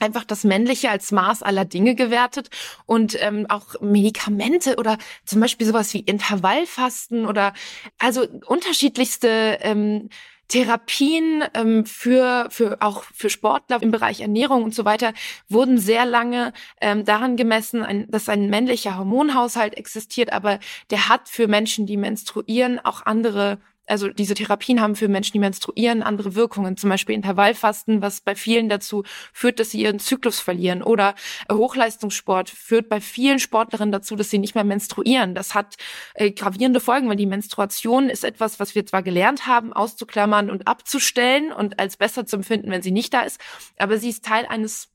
[0.00, 2.50] einfach das Männliche als Maß aller Dinge gewertet
[2.86, 7.52] und ähm, auch Medikamente oder zum Beispiel sowas wie Intervallfasten oder
[7.98, 10.08] also unterschiedlichste ähm,
[10.48, 15.12] Therapien ähm, für, für auch für Sportler im Bereich Ernährung und so weiter
[15.48, 20.58] wurden sehr lange ähm, daran gemessen, ein, dass ein männlicher Hormonhaushalt existiert, aber
[20.90, 23.58] der hat für Menschen, die menstruieren, auch andere
[23.88, 28.34] also diese Therapien haben für Menschen, die menstruieren, andere Wirkungen, zum Beispiel Intervallfasten, was bei
[28.34, 30.82] vielen dazu führt, dass sie ihren Zyklus verlieren.
[30.82, 31.14] Oder
[31.50, 35.34] Hochleistungssport führt bei vielen Sportlerinnen dazu, dass sie nicht mehr menstruieren.
[35.34, 35.76] Das hat
[36.14, 40.68] äh, gravierende Folgen, weil die Menstruation ist etwas, was wir zwar gelernt haben, auszuklammern und
[40.68, 43.40] abzustellen und als besser zu empfinden, wenn sie nicht da ist,
[43.78, 44.88] aber sie ist Teil eines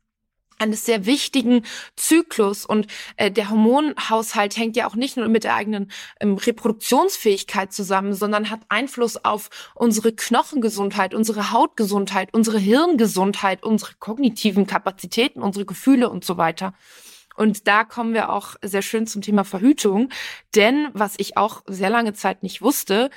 [0.60, 1.64] eines sehr wichtigen
[1.96, 2.88] Zyklus und
[3.18, 8.50] äh, der Hormonhaushalt hängt ja auch nicht nur mit der eigenen ähm, Reproduktionsfähigkeit zusammen, sondern
[8.50, 16.26] hat Einfluss auf unsere Knochengesundheit, unsere Hautgesundheit, unsere Hirngesundheit, unsere kognitiven Kapazitäten, unsere Gefühle und
[16.26, 16.74] so weiter.
[17.36, 20.10] Und da kommen wir auch sehr schön zum Thema Verhütung,
[20.56, 23.10] denn was ich auch sehr lange Zeit nicht wusste,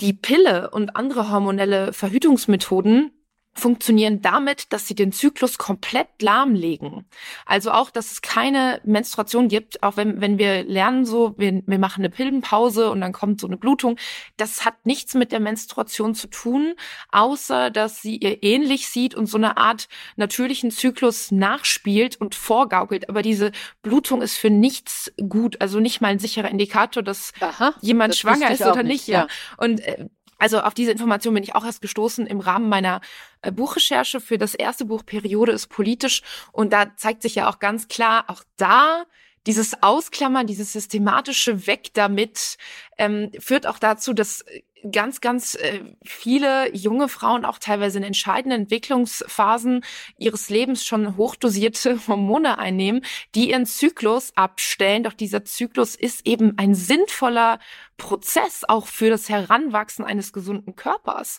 [0.00, 3.10] die Pille und andere hormonelle Verhütungsmethoden
[3.54, 7.04] funktionieren damit, dass sie den Zyklus komplett lahmlegen.
[7.44, 11.78] Also auch, dass es keine Menstruation gibt, auch wenn, wenn wir lernen so, wir, wir
[11.78, 13.98] machen eine Pillenpause und dann kommt so eine Blutung.
[14.38, 16.74] Das hat nichts mit der Menstruation zu tun,
[17.10, 23.10] außer dass sie ihr ähnlich sieht und so eine Art natürlichen Zyklus nachspielt und vorgaukelt.
[23.10, 27.74] Aber diese Blutung ist für nichts gut, also nicht mal ein sicherer Indikator, dass Aha,
[27.82, 29.08] jemand das schwanger ist oder nicht.
[29.08, 29.20] Ja.
[29.20, 29.26] ja.
[29.58, 30.08] Und äh,
[30.42, 33.00] also auf diese Information bin ich auch erst gestoßen im Rahmen meiner
[33.42, 36.22] äh, Buchrecherche für das erste Buch Periode ist politisch.
[36.50, 39.04] Und da zeigt sich ja auch ganz klar, auch da
[39.46, 42.56] dieses Ausklammern, dieses systematische Weg damit
[42.98, 44.44] ähm, führt auch dazu, dass
[44.90, 49.84] ganz, ganz äh, viele junge Frauen auch teilweise in entscheidenden Entwicklungsphasen
[50.18, 55.04] ihres Lebens schon hochdosierte Hormone einnehmen, die ihren Zyklus abstellen.
[55.04, 57.58] Doch dieser Zyklus ist eben ein sinnvoller
[57.96, 61.38] Prozess auch für das Heranwachsen eines gesunden Körpers.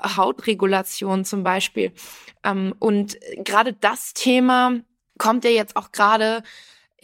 [0.00, 1.92] Hautregulation zum Beispiel.
[2.44, 4.80] Ähm, und gerade das Thema
[5.18, 6.42] kommt ja jetzt auch gerade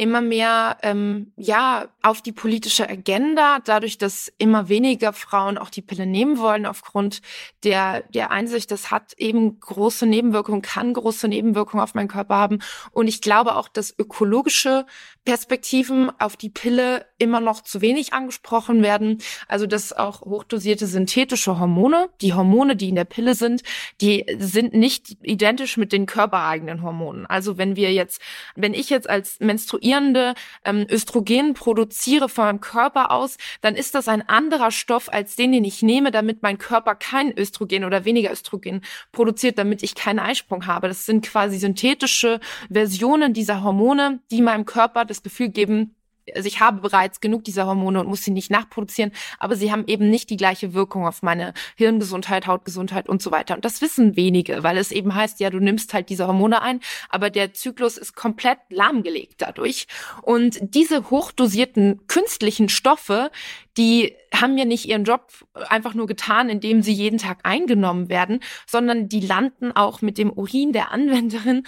[0.01, 5.83] immer mehr ähm, ja auf die politische Agenda, dadurch, dass immer weniger Frauen auch die
[5.83, 7.21] Pille nehmen wollen, aufgrund
[7.65, 12.61] der der Einsicht, das hat eben große Nebenwirkungen, kann große Nebenwirkungen auf meinen Körper haben.
[12.93, 14.87] Und ich glaube auch, dass ökologische
[15.31, 19.19] Perspektiven auf die Pille immer noch zu wenig angesprochen werden.
[19.47, 23.63] Also dass auch hochdosierte synthetische Hormone, die Hormone, die in der Pille sind,
[24.01, 27.27] die sind nicht identisch mit den körpereigenen Hormonen.
[27.27, 28.21] Also wenn wir jetzt,
[28.57, 34.09] wenn ich jetzt als Menstruierende ähm, Östrogen produziere von meinem Körper aus, dann ist das
[34.09, 38.33] ein anderer Stoff als den, den ich nehme, damit mein Körper kein Östrogen oder weniger
[38.33, 38.81] Östrogen
[39.13, 40.89] produziert, damit ich keinen Eisprung habe.
[40.89, 45.95] Das sind quasi synthetische Versionen dieser Hormone, die meinem Körper das Gefühl geben,
[46.35, 49.85] also ich habe bereits genug dieser Hormone und muss sie nicht nachproduzieren, aber sie haben
[49.87, 53.55] eben nicht die gleiche Wirkung auf meine Hirngesundheit, Hautgesundheit und so weiter.
[53.55, 56.81] Und das wissen wenige, weil es eben heißt, ja, du nimmst halt diese Hormone ein,
[57.09, 59.87] aber der Zyklus ist komplett lahmgelegt dadurch.
[60.23, 63.31] Und diese hochdosierten künstlichen Stoffe,
[63.77, 68.41] die haben ja nicht ihren Job einfach nur getan, indem sie jeden Tag eingenommen werden,
[68.67, 71.65] sondern die landen auch mit dem Urin der Anwenderin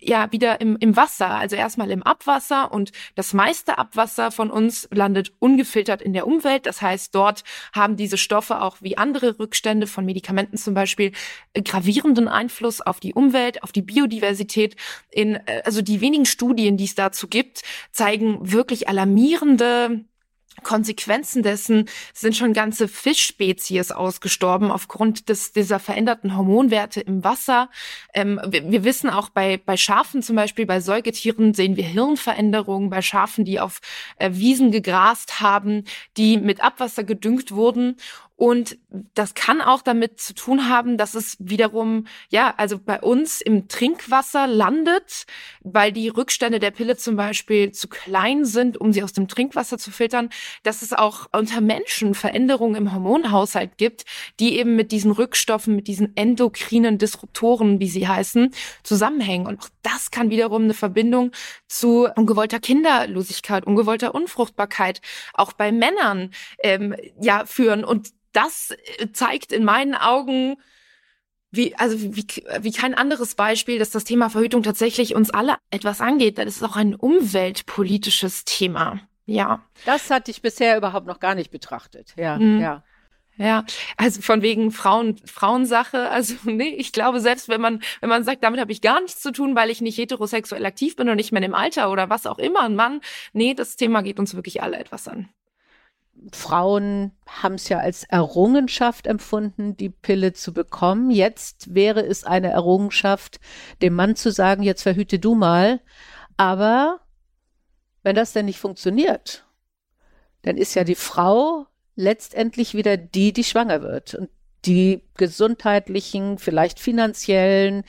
[0.00, 4.88] ja wieder im, im Wasser, also erstmal im Abwasser und das meiste Abwasser von uns
[4.92, 6.66] landet ungefiltert in der Umwelt.
[6.66, 11.12] Das heißt, dort haben diese Stoffe auch wie andere Rückstände von Medikamenten zum Beispiel
[11.54, 14.76] gravierenden Einfluss auf die Umwelt, auf die Biodiversität.
[15.10, 20.04] In, äh, also die wenigen Studien, die es dazu gibt, zeigen wirklich alarmierende
[20.62, 27.70] Konsequenzen dessen sind schon ganze Fischspezies ausgestorben aufgrund des, dieser veränderten Hormonwerte im Wasser.
[28.14, 32.90] Ähm, wir, wir, wissen auch bei, bei Schafen zum Beispiel, bei Säugetieren sehen wir Hirnveränderungen,
[32.90, 33.80] bei Schafen, die auf
[34.18, 35.84] äh, Wiesen gegrast haben,
[36.16, 37.96] die mit Abwasser gedüngt wurden.
[38.38, 38.78] Und
[39.14, 43.66] das kann auch damit zu tun haben, dass es wiederum, ja, also bei uns im
[43.66, 45.26] Trinkwasser landet,
[45.62, 49.76] weil die Rückstände der Pille zum Beispiel zu klein sind, um sie aus dem Trinkwasser
[49.76, 50.28] zu filtern,
[50.62, 54.04] dass es auch unter Menschen Veränderungen im Hormonhaushalt gibt,
[54.38, 59.48] die eben mit diesen Rückstoffen, mit diesen endokrinen Disruptoren, wie sie heißen, zusammenhängen.
[59.48, 61.32] Und auch das kann wiederum eine Verbindung
[61.66, 65.00] zu ungewollter Kinderlosigkeit, ungewollter Unfruchtbarkeit
[65.34, 66.30] auch bei Männern
[66.62, 67.82] ähm, ja führen.
[67.82, 70.56] Und das äh, zeigt in meinen Augen,
[71.50, 72.26] wie, also wie,
[72.60, 76.38] wie kein anderes Beispiel, dass das Thema Verhütung tatsächlich uns alle etwas angeht.
[76.38, 79.00] Das ist auch ein umweltpolitisches Thema.
[79.24, 79.62] Ja.
[79.84, 82.14] Das hatte ich bisher überhaupt noch gar nicht betrachtet.
[82.16, 82.60] Ja, mhm.
[82.60, 82.82] ja.
[83.40, 83.64] Ja,
[83.96, 86.10] also von wegen Frauen, Frauensache.
[86.10, 89.20] Also nee, ich glaube, selbst wenn man, wenn man sagt, damit habe ich gar nichts
[89.20, 92.26] zu tun, weil ich nicht heterosexuell aktiv bin und nicht mehr im Alter oder was
[92.26, 93.00] auch immer, ein Mann,
[93.32, 95.28] nee, das Thema geht uns wirklich alle etwas an.
[96.32, 101.10] Frauen haben es ja als Errungenschaft empfunden, die Pille zu bekommen.
[101.10, 103.40] Jetzt wäre es eine Errungenschaft,
[103.82, 105.80] dem Mann zu sagen, jetzt verhüte du mal.
[106.36, 107.00] Aber
[108.02, 109.44] wenn das denn nicht funktioniert,
[110.42, 114.30] dann ist ja die Frau letztendlich wieder die, die schwanger wird und
[114.64, 117.84] die gesundheitlichen, vielleicht finanziellen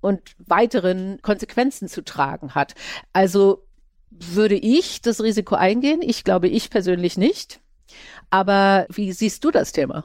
[0.00, 2.74] und weiteren Konsequenzen zu tragen hat.
[3.12, 3.67] Also
[4.10, 6.00] würde ich das Risiko eingehen?
[6.02, 7.60] Ich glaube, ich persönlich nicht.
[8.30, 10.04] Aber wie siehst du das Thema?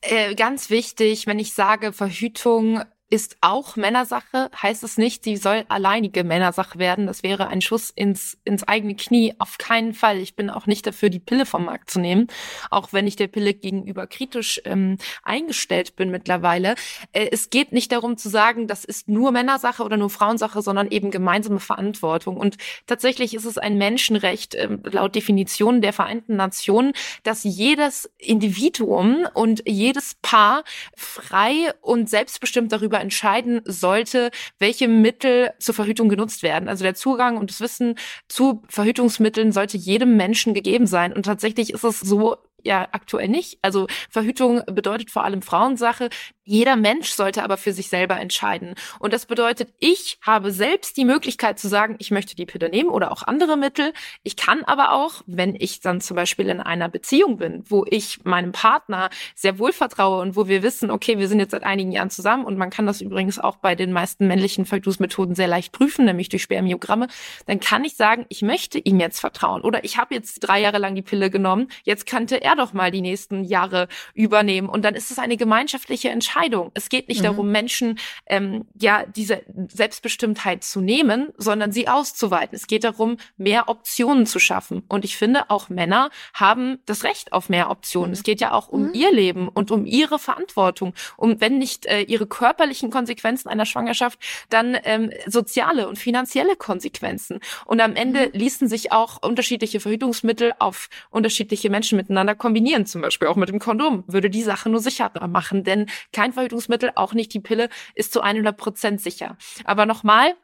[0.00, 2.82] Äh, ganz wichtig, wenn ich sage Verhütung
[3.14, 7.06] ist auch Männersache, heißt es nicht, sie soll alleinige Männersache werden.
[7.06, 9.34] Das wäre ein Schuss ins, ins eigene Knie.
[9.38, 10.18] Auf keinen Fall.
[10.18, 12.26] Ich bin auch nicht dafür, die Pille vom Markt zu nehmen,
[12.72, 16.74] auch wenn ich der Pille gegenüber kritisch ähm, eingestellt bin mittlerweile.
[17.12, 20.88] Äh, es geht nicht darum zu sagen, das ist nur Männersache oder nur Frauensache, sondern
[20.88, 22.36] eben gemeinsame Verantwortung.
[22.36, 22.56] Und
[22.88, 29.62] tatsächlich ist es ein Menschenrecht, äh, laut Definition der Vereinten Nationen, dass jedes Individuum und
[29.68, 30.64] jedes Paar
[30.96, 36.68] frei und selbstbestimmt darüber entscheiden sollte, welche Mittel zur Verhütung genutzt werden.
[36.68, 37.94] Also der Zugang und das Wissen
[38.28, 41.12] zu Verhütungsmitteln sollte jedem Menschen gegeben sein.
[41.12, 43.58] Und tatsächlich ist es so, ja aktuell nicht.
[43.62, 46.08] Also Verhütung bedeutet vor allem Frauensache.
[46.46, 48.74] Jeder Mensch sollte aber für sich selber entscheiden.
[48.98, 52.90] Und das bedeutet, ich habe selbst die Möglichkeit zu sagen, ich möchte die Pille nehmen
[52.90, 53.94] oder auch andere Mittel.
[54.24, 58.24] Ich kann aber auch, wenn ich dann zum Beispiel in einer Beziehung bin, wo ich
[58.24, 61.92] meinem Partner sehr wohl vertraue und wo wir wissen, okay, wir sind jetzt seit einigen
[61.92, 65.72] Jahren zusammen und man kann das übrigens auch bei den meisten männlichen Verhütungsmethoden sehr leicht
[65.72, 67.08] prüfen, nämlich durch Spermiogramme,
[67.46, 70.76] dann kann ich sagen, ich möchte ihm jetzt vertrauen oder ich habe jetzt drei Jahre
[70.76, 74.94] lang die Pille genommen, jetzt kannte er doch mal die nächsten Jahre übernehmen und dann
[74.94, 76.33] ist es eine gemeinschaftliche Entscheidung.
[76.34, 76.70] Entscheidung.
[76.74, 77.24] Es geht nicht mhm.
[77.24, 82.56] darum, Menschen ähm, ja diese Selbstbestimmtheit zu nehmen, sondern sie auszuweiten.
[82.56, 84.82] Es geht darum, mehr Optionen zu schaffen.
[84.88, 88.10] Und ich finde, auch Männer haben das Recht auf mehr Optionen.
[88.10, 88.14] Mhm.
[88.14, 88.94] Es geht ja auch um mhm.
[88.94, 90.94] ihr Leben und um ihre Verantwortung.
[91.16, 94.18] Um wenn nicht äh, ihre körperlichen Konsequenzen einer Schwangerschaft,
[94.50, 97.40] dann ähm, soziale und finanzielle Konsequenzen.
[97.64, 98.38] Und am Ende mhm.
[98.38, 102.86] ließen sich auch unterschiedliche Verhütungsmittel auf unterschiedliche Menschen miteinander kombinieren.
[102.86, 106.32] Zum Beispiel auch mit dem Kondom würde die Sache nur sicherer machen, denn kein kein
[106.32, 109.36] Verhütungsmittel, auch nicht die Pille, ist zu 100 Prozent sicher.
[109.64, 110.34] Aber nochmal,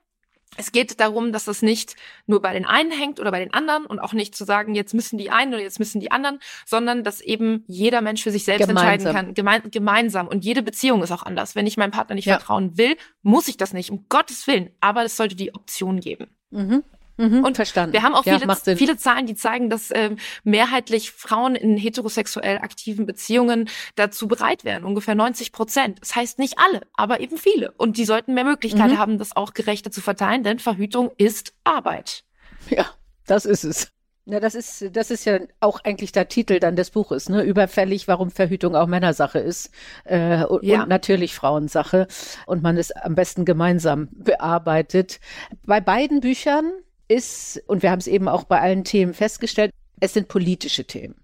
[0.57, 3.87] es geht darum, dass es nicht nur bei den einen hängt oder bei den anderen
[3.87, 7.03] und auch nicht zu sagen, jetzt müssen die einen oder jetzt müssen die anderen, sondern
[7.03, 9.17] dass eben jeder Mensch für sich selbst gemeinsam.
[9.17, 10.29] entscheiden kann, Geme gemeinsam.
[10.29, 11.55] Und jede Beziehung ist auch anders.
[11.55, 12.37] Wenn ich meinem Partner nicht ja.
[12.37, 14.71] vertrauen will, muss ich das nicht, um Gottes Willen.
[14.81, 16.27] Aber es sollte die Option geben.
[16.51, 16.83] Mhm.
[17.21, 17.93] Mhm, und verstanden.
[17.93, 22.57] Wir haben auch viele, ja, viele Zahlen, die zeigen, dass ähm, mehrheitlich Frauen in heterosexuell
[22.59, 24.85] aktiven Beziehungen dazu bereit wären.
[24.85, 26.01] Ungefähr 90 Prozent.
[26.01, 27.73] Das heißt nicht alle, aber eben viele.
[27.73, 28.99] Und die sollten mehr Möglichkeiten mhm.
[28.99, 32.25] haben, das auch gerechter zu verteilen, denn Verhütung ist Arbeit.
[32.71, 32.87] Ja,
[33.27, 33.93] das ist es.
[34.25, 37.43] Na, das ist, das ist ja auch eigentlich der Titel dann des Buches, ne?
[37.43, 39.71] Überfällig, warum Verhütung auch Männersache ist
[40.05, 40.83] äh, und, ja.
[40.83, 42.07] und natürlich Frauensache
[42.47, 45.21] und man es am besten gemeinsam bearbeitet.
[45.67, 46.71] Bei beiden Büchern
[47.11, 51.17] ist, und wir haben es eben auch bei allen Themen festgestellt, es sind politische Themen.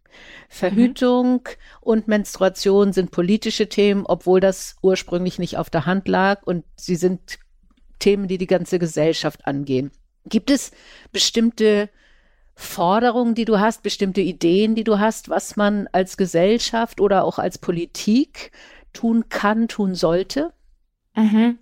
[0.48, 1.80] Verhütung mhm.
[1.80, 6.96] und Menstruation sind politische Themen, obwohl das ursprünglich nicht auf der Hand lag und sie
[6.96, 7.38] sind
[7.98, 9.90] Themen, die die ganze Gesellschaft angehen.
[10.26, 10.72] Gibt es
[11.12, 11.88] bestimmte
[12.54, 17.38] Forderungen, die du hast, bestimmte Ideen, die du hast, was man als Gesellschaft oder auch
[17.38, 18.50] als Politik
[18.92, 20.52] tun kann, tun sollte?
[21.14, 21.58] Mhm.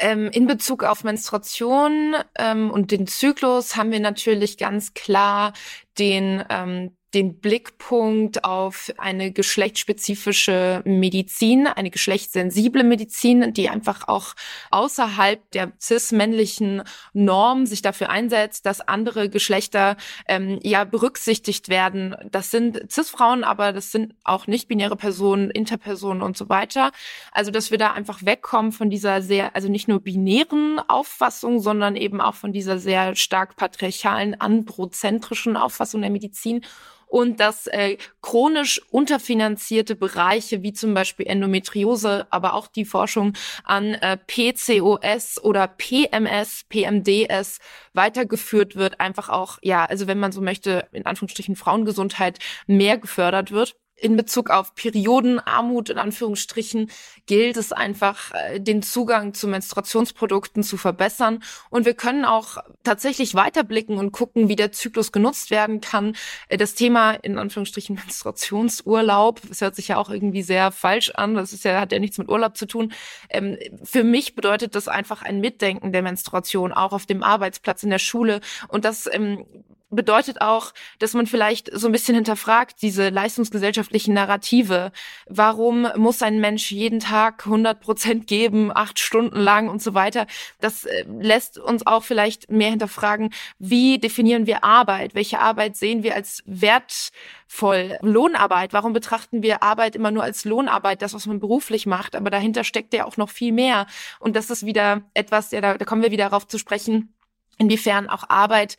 [0.00, 5.52] Ähm, in Bezug auf Menstruation ähm, und den Zyklus haben wir natürlich ganz klar
[5.98, 14.34] den ähm, den Blickpunkt auf eine geschlechtsspezifische Medizin, eine geschlechtssensible Medizin, die einfach auch
[14.70, 16.82] außerhalb der cis-männlichen
[17.12, 19.96] Norm sich dafür einsetzt, dass andere Geschlechter
[20.28, 22.14] ähm, ja berücksichtigt werden.
[22.30, 26.92] Das sind cis-Frauen, aber das sind auch nicht-binäre Personen, Interpersonen und so weiter.
[27.32, 31.96] Also, dass wir da einfach wegkommen von dieser sehr, also nicht nur binären Auffassung, sondern
[31.96, 36.64] eben auch von dieser sehr stark patriarchalen, androzentrischen Auffassung der Medizin
[37.10, 43.34] und dass äh, chronisch unterfinanzierte Bereiche wie zum Beispiel Endometriose, aber auch die Forschung
[43.64, 47.58] an äh, PCOS oder PMS, PMDS
[47.92, 53.50] weitergeführt wird, einfach auch, ja, also wenn man so möchte, in Anführungsstrichen Frauengesundheit mehr gefördert
[53.50, 56.90] wird in Bezug auf Periodenarmut in Anführungsstrichen
[57.26, 61.42] gilt es einfach, äh, den Zugang zu Menstruationsprodukten zu verbessern.
[61.68, 66.16] Und wir können auch tatsächlich weiterblicken und gucken, wie der Zyklus genutzt werden kann.
[66.48, 71.34] Äh, das Thema in Anführungsstrichen Menstruationsurlaub, das hört sich ja auch irgendwie sehr falsch an.
[71.34, 72.92] Das ist ja, hat ja nichts mit Urlaub zu tun.
[73.28, 77.90] Ähm, für mich bedeutet das einfach ein Mitdenken der Menstruation, auch auf dem Arbeitsplatz, in
[77.90, 78.40] der Schule.
[78.68, 79.44] Und das ähm,
[79.90, 84.92] bedeutet auch, dass man vielleicht so ein bisschen hinterfragt, diese leistungsgesellschaftlichen Narrative.
[85.28, 90.26] Warum muss ein Mensch jeden Tag 100 Prozent geben, acht Stunden lang und so weiter?
[90.60, 95.14] Das äh, lässt uns auch vielleicht mehr hinterfragen, wie definieren wir Arbeit?
[95.14, 97.98] Welche Arbeit sehen wir als wertvoll?
[98.00, 98.72] Lohnarbeit.
[98.72, 102.14] Warum betrachten wir Arbeit immer nur als Lohnarbeit, das, was man beruflich macht?
[102.14, 103.86] Aber dahinter steckt ja auch noch viel mehr.
[104.20, 107.12] Und das ist wieder etwas, ja, da, da kommen wir wieder darauf zu sprechen,
[107.58, 108.76] inwiefern auch Arbeit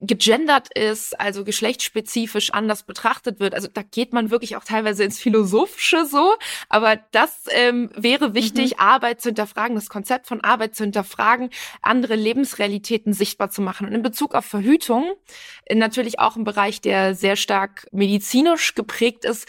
[0.00, 3.54] gegendert ist, also geschlechtsspezifisch anders betrachtet wird.
[3.54, 6.34] Also da geht man wirklich auch teilweise ins Philosophische so.
[6.68, 8.80] Aber das ähm, wäre wichtig, mhm.
[8.80, 11.50] Arbeit zu hinterfragen, das Konzept von Arbeit zu hinterfragen,
[11.82, 13.88] andere Lebensrealitäten sichtbar zu machen.
[13.88, 15.12] Und in Bezug auf Verhütung,
[15.64, 19.48] äh, natürlich auch im Bereich, der sehr stark medizinisch geprägt ist,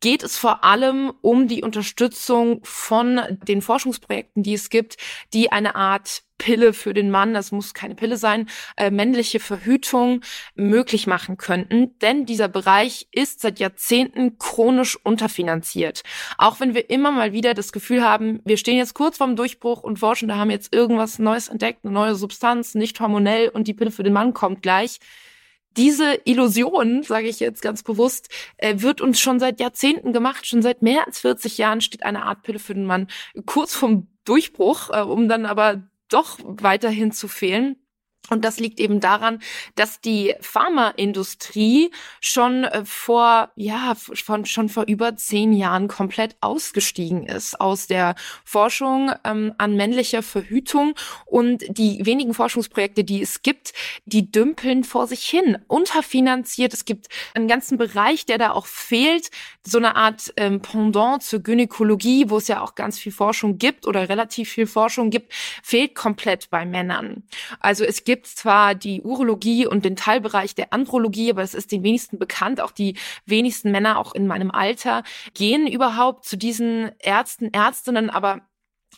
[0.00, 4.96] geht es vor allem um die Unterstützung von den Forschungsprojekten, die es gibt,
[5.34, 10.22] die eine Art Pille für den Mann, das muss keine Pille sein, äh, männliche Verhütung
[10.54, 11.98] möglich machen könnten.
[12.00, 16.02] Denn dieser Bereich ist seit Jahrzehnten chronisch unterfinanziert.
[16.38, 19.82] Auch wenn wir immer mal wieder das Gefühl haben, wir stehen jetzt kurz vorm Durchbruch
[19.82, 23.74] und forschen, da haben jetzt irgendwas Neues entdeckt, eine neue Substanz, nicht hormonell und die
[23.74, 24.98] Pille für den Mann kommt gleich
[25.76, 30.44] diese Illusion, sage ich jetzt ganz bewusst, äh, wird uns schon seit Jahrzehnten gemacht.
[30.46, 33.06] Schon seit mehr als 40 Jahren steht eine Art Pille für den Mann
[33.46, 37.76] kurz vom Durchbruch, äh, um dann aber doch weiterhin zu fehlen.
[38.28, 39.40] Und das liegt eben daran,
[39.74, 41.90] dass die Pharmaindustrie
[42.20, 48.14] schon äh, vor, ja, von, schon vor über zehn Jahren komplett ausgestiegen ist aus der
[48.44, 50.94] Forschung ähm, an männlicher Verhütung.
[51.26, 53.72] Und die wenigen Forschungsprojekte, die es gibt,
[54.04, 56.72] die dümpeln vor sich hin, unterfinanziert.
[56.72, 59.30] Es gibt einen ganzen Bereich, der da auch fehlt,
[59.62, 63.86] so eine Art ähm, Pendant zur Gynäkologie, wo es ja auch ganz viel Forschung gibt
[63.86, 65.32] oder relativ viel Forschung gibt,
[65.62, 67.24] fehlt komplett bei Männern.
[67.60, 71.82] Also es gibt zwar die Urologie und den Teilbereich der Andrologie, aber es ist den
[71.82, 72.60] wenigsten bekannt.
[72.60, 72.96] Auch die
[73.26, 75.02] wenigsten Männer, auch in meinem Alter,
[75.34, 78.40] gehen überhaupt zu diesen Ärzten, Ärztinnen, aber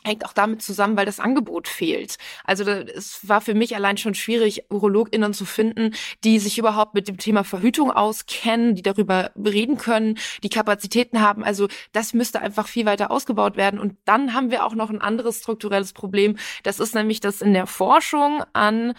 [0.05, 2.17] hängt auch damit zusammen, weil das Angebot fehlt.
[2.45, 5.95] Also es war für mich allein schon schwierig, UrologInnen zu finden,
[6.25, 11.45] die sich überhaupt mit dem Thema Verhütung auskennen, die darüber reden können, die Kapazitäten haben.
[11.45, 13.79] Also das müsste einfach viel weiter ausgebaut werden.
[13.79, 16.37] Und dann haben wir auch noch ein anderes strukturelles Problem.
[16.63, 18.95] Das ist nämlich, dass in der Forschung an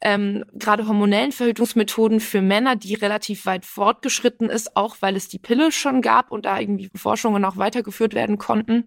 [0.00, 5.38] ähm, gerade hormonellen Verhütungsmethoden für Männer, die relativ weit fortgeschritten ist, auch weil es die
[5.38, 8.86] Pille schon gab und da irgendwie Forschungen auch weitergeführt werden konnten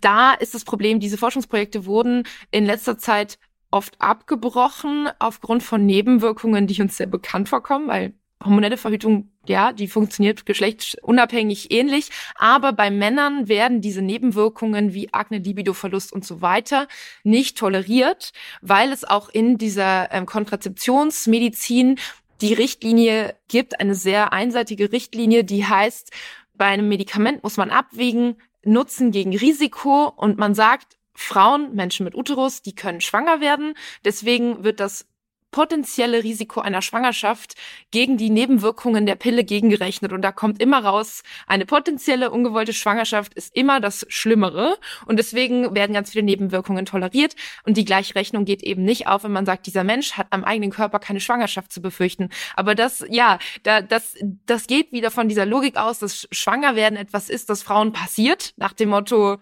[0.00, 3.38] da ist das Problem, diese Forschungsprojekte wurden in letzter Zeit
[3.70, 9.88] oft abgebrochen aufgrund von Nebenwirkungen, die uns sehr bekannt vorkommen, weil hormonelle Verhütung, ja, die
[9.88, 16.88] funktioniert geschlechtsunabhängig ähnlich, aber bei Männern werden diese Nebenwirkungen wie Akne, Libidoverlust und so weiter
[17.22, 21.98] nicht toleriert, weil es auch in dieser ähm, Kontrazeptionsmedizin
[22.40, 26.10] die Richtlinie gibt, eine sehr einseitige Richtlinie, die heißt,
[26.54, 32.14] bei einem Medikament muss man abwägen, Nutzen gegen Risiko und man sagt, Frauen, Menschen mit
[32.14, 33.74] Uterus, die können schwanger werden.
[34.04, 35.06] Deswegen wird das
[35.52, 37.54] potenzielle Risiko einer Schwangerschaft
[37.92, 40.12] gegen die Nebenwirkungen der Pille gegengerechnet.
[40.12, 44.76] Und da kommt immer raus, eine potenzielle ungewollte Schwangerschaft ist immer das Schlimmere.
[45.06, 47.36] Und deswegen werden ganz viele Nebenwirkungen toleriert.
[47.64, 50.42] Und die gleiche Rechnung geht eben nicht auf, wenn man sagt, dieser Mensch hat am
[50.42, 52.30] eigenen Körper keine Schwangerschaft zu befürchten.
[52.56, 57.28] Aber das, ja, da, das, das geht wieder von dieser Logik aus, dass Schwangerwerden etwas
[57.28, 59.38] ist, das Frauen passiert, nach dem Motto,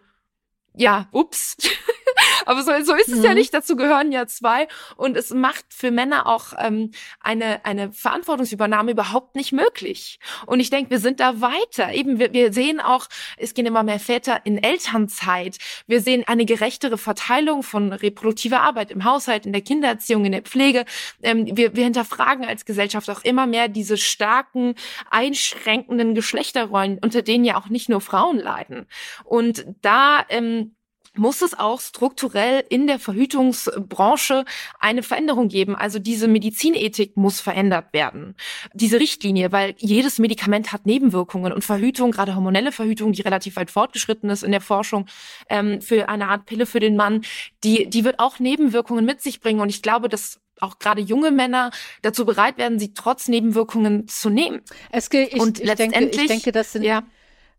[0.75, 1.57] ja, ups.
[2.47, 3.25] Aber so, so ist es mhm.
[3.25, 3.53] ja nicht.
[3.55, 4.69] Dazu gehören ja zwei.
[4.97, 6.91] Und es macht für Männer auch ähm,
[7.21, 10.19] eine, eine Verantwortungsübernahme überhaupt nicht möglich.
[10.47, 11.93] Und ich denke, wir sind da weiter.
[11.93, 13.07] Eben, wir, wir sehen auch,
[13.37, 15.59] es gehen immer mehr Väter in Elternzeit.
[15.87, 20.43] Wir sehen eine gerechtere Verteilung von reproduktiver Arbeit im Haushalt, in der Kindererziehung, in der
[20.43, 20.85] Pflege.
[21.23, 24.75] Ähm, wir, wir hinterfragen als Gesellschaft auch immer mehr diese starken,
[25.11, 28.87] einschränkenden Geschlechterrollen, unter denen ja auch nicht nur Frauen leiden.
[29.25, 30.70] Und da ähm,
[31.17, 34.45] muss es auch strukturell in der Verhütungsbranche
[34.79, 35.75] eine Veränderung geben.
[35.75, 38.37] Also diese Medizinethik muss verändert werden.
[38.75, 43.71] Diese Richtlinie, weil jedes Medikament hat Nebenwirkungen und Verhütung, gerade hormonelle Verhütung, die relativ weit
[43.71, 45.07] fortgeschritten ist in der Forschung,
[45.49, 47.23] ähm, für eine Art Pille für den Mann,
[47.65, 49.61] die, die wird auch Nebenwirkungen mit sich bringen.
[49.61, 51.71] Und ich glaube, dass auch gerade junge Männer
[52.03, 54.61] dazu bereit werden, sie trotz Nebenwirkungen zu nehmen.
[54.91, 57.03] Es geht, ich, und ich denke, ich denke, das sind, ja.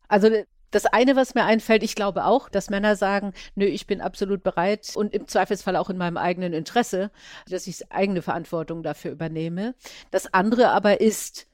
[0.07, 0.29] also
[0.71, 4.43] das eine, was mir einfällt, ich glaube auch, dass Männer sagen, nö, ich bin absolut
[4.43, 7.11] bereit und im Zweifelsfall auch in meinem eigenen Interesse,
[7.49, 9.75] dass ich eigene Verantwortung dafür übernehme.
[10.09, 11.47] Das andere aber ist,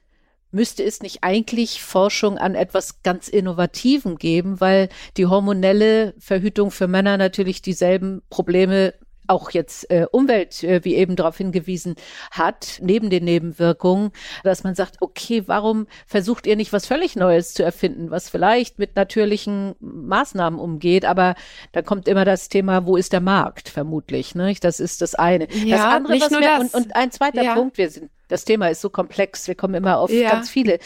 [0.50, 6.88] müsste es nicht eigentlich Forschung an etwas ganz Innovativen geben, weil die hormonelle Verhütung für
[6.88, 8.94] Männer natürlich dieselben Probleme
[9.28, 11.94] auch jetzt äh, Umwelt, äh, wie eben darauf hingewiesen
[12.30, 14.10] hat, neben den Nebenwirkungen,
[14.42, 18.78] dass man sagt, okay, warum versucht ihr nicht was völlig Neues zu erfinden, was vielleicht
[18.78, 21.34] mit natürlichen Maßnahmen umgeht, aber
[21.72, 24.54] da kommt immer das Thema, wo ist der Markt, vermutlich, ne?
[24.60, 25.48] Das ist das eine.
[25.52, 26.74] Ja, das andere, nicht was nur wir, das.
[26.74, 27.54] Und, und ein zweiter ja.
[27.54, 30.30] Punkt, wir sind, das Thema ist so komplex, wir kommen immer auf ja.
[30.30, 30.78] ganz viele.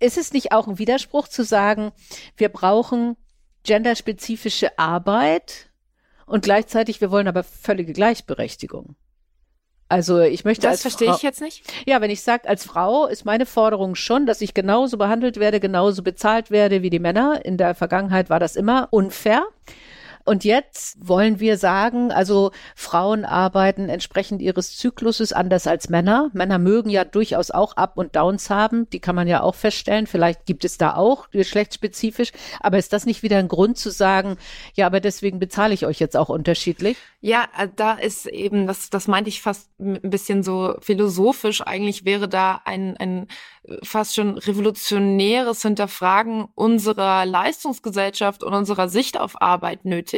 [0.00, 1.92] Ist es nicht auch ein Widerspruch zu sagen,
[2.36, 3.16] wir brauchen
[3.64, 5.67] genderspezifische Arbeit,
[6.28, 8.94] und gleichzeitig, wir wollen aber völlige Gleichberechtigung.
[9.90, 11.62] Also ich möchte das verstehe ich jetzt nicht.
[11.86, 15.60] Ja, wenn ich sage, als Frau ist meine Forderung schon, dass ich genauso behandelt werde,
[15.60, 17.44] genauso bezahlt werde wie die Männer.
[17.44, 19.46] In der Vergangenheit war das immer unfair.
[20.28, 26.28] Und jetzt wollen wir sagen, also Frauen arbeiten entsprechend ihres Zykluses anders als Männer.
[26.34, 28.90] Männer mögen ja durchaus auch Up und Downs haben.
[28.90, 30.06] Die kann man ja auch feststellen.
[30.06, 32.32] Vielleicht gibt es da auch geschlechtsspezifisch.
[32.60, 34.36] Aber ist das nicht wieder ein Grund zu sagen,
[34.74, 36.98] ja, aber deswegen bezahle ich euch jetzt auch unterschiedlich?
[37.20, 41.62] Ja, äh, da ist eben, das, das meinte ich fast ein bisschen so philosophisch.
[41.62, 43.28] Eigentlich wäre da ein, ein
[43.82, 50.17] fast schon revolutionäres Hinterfragen unserer Leistungsgesellschaft und unserer Sicht auf Arbeit nötig.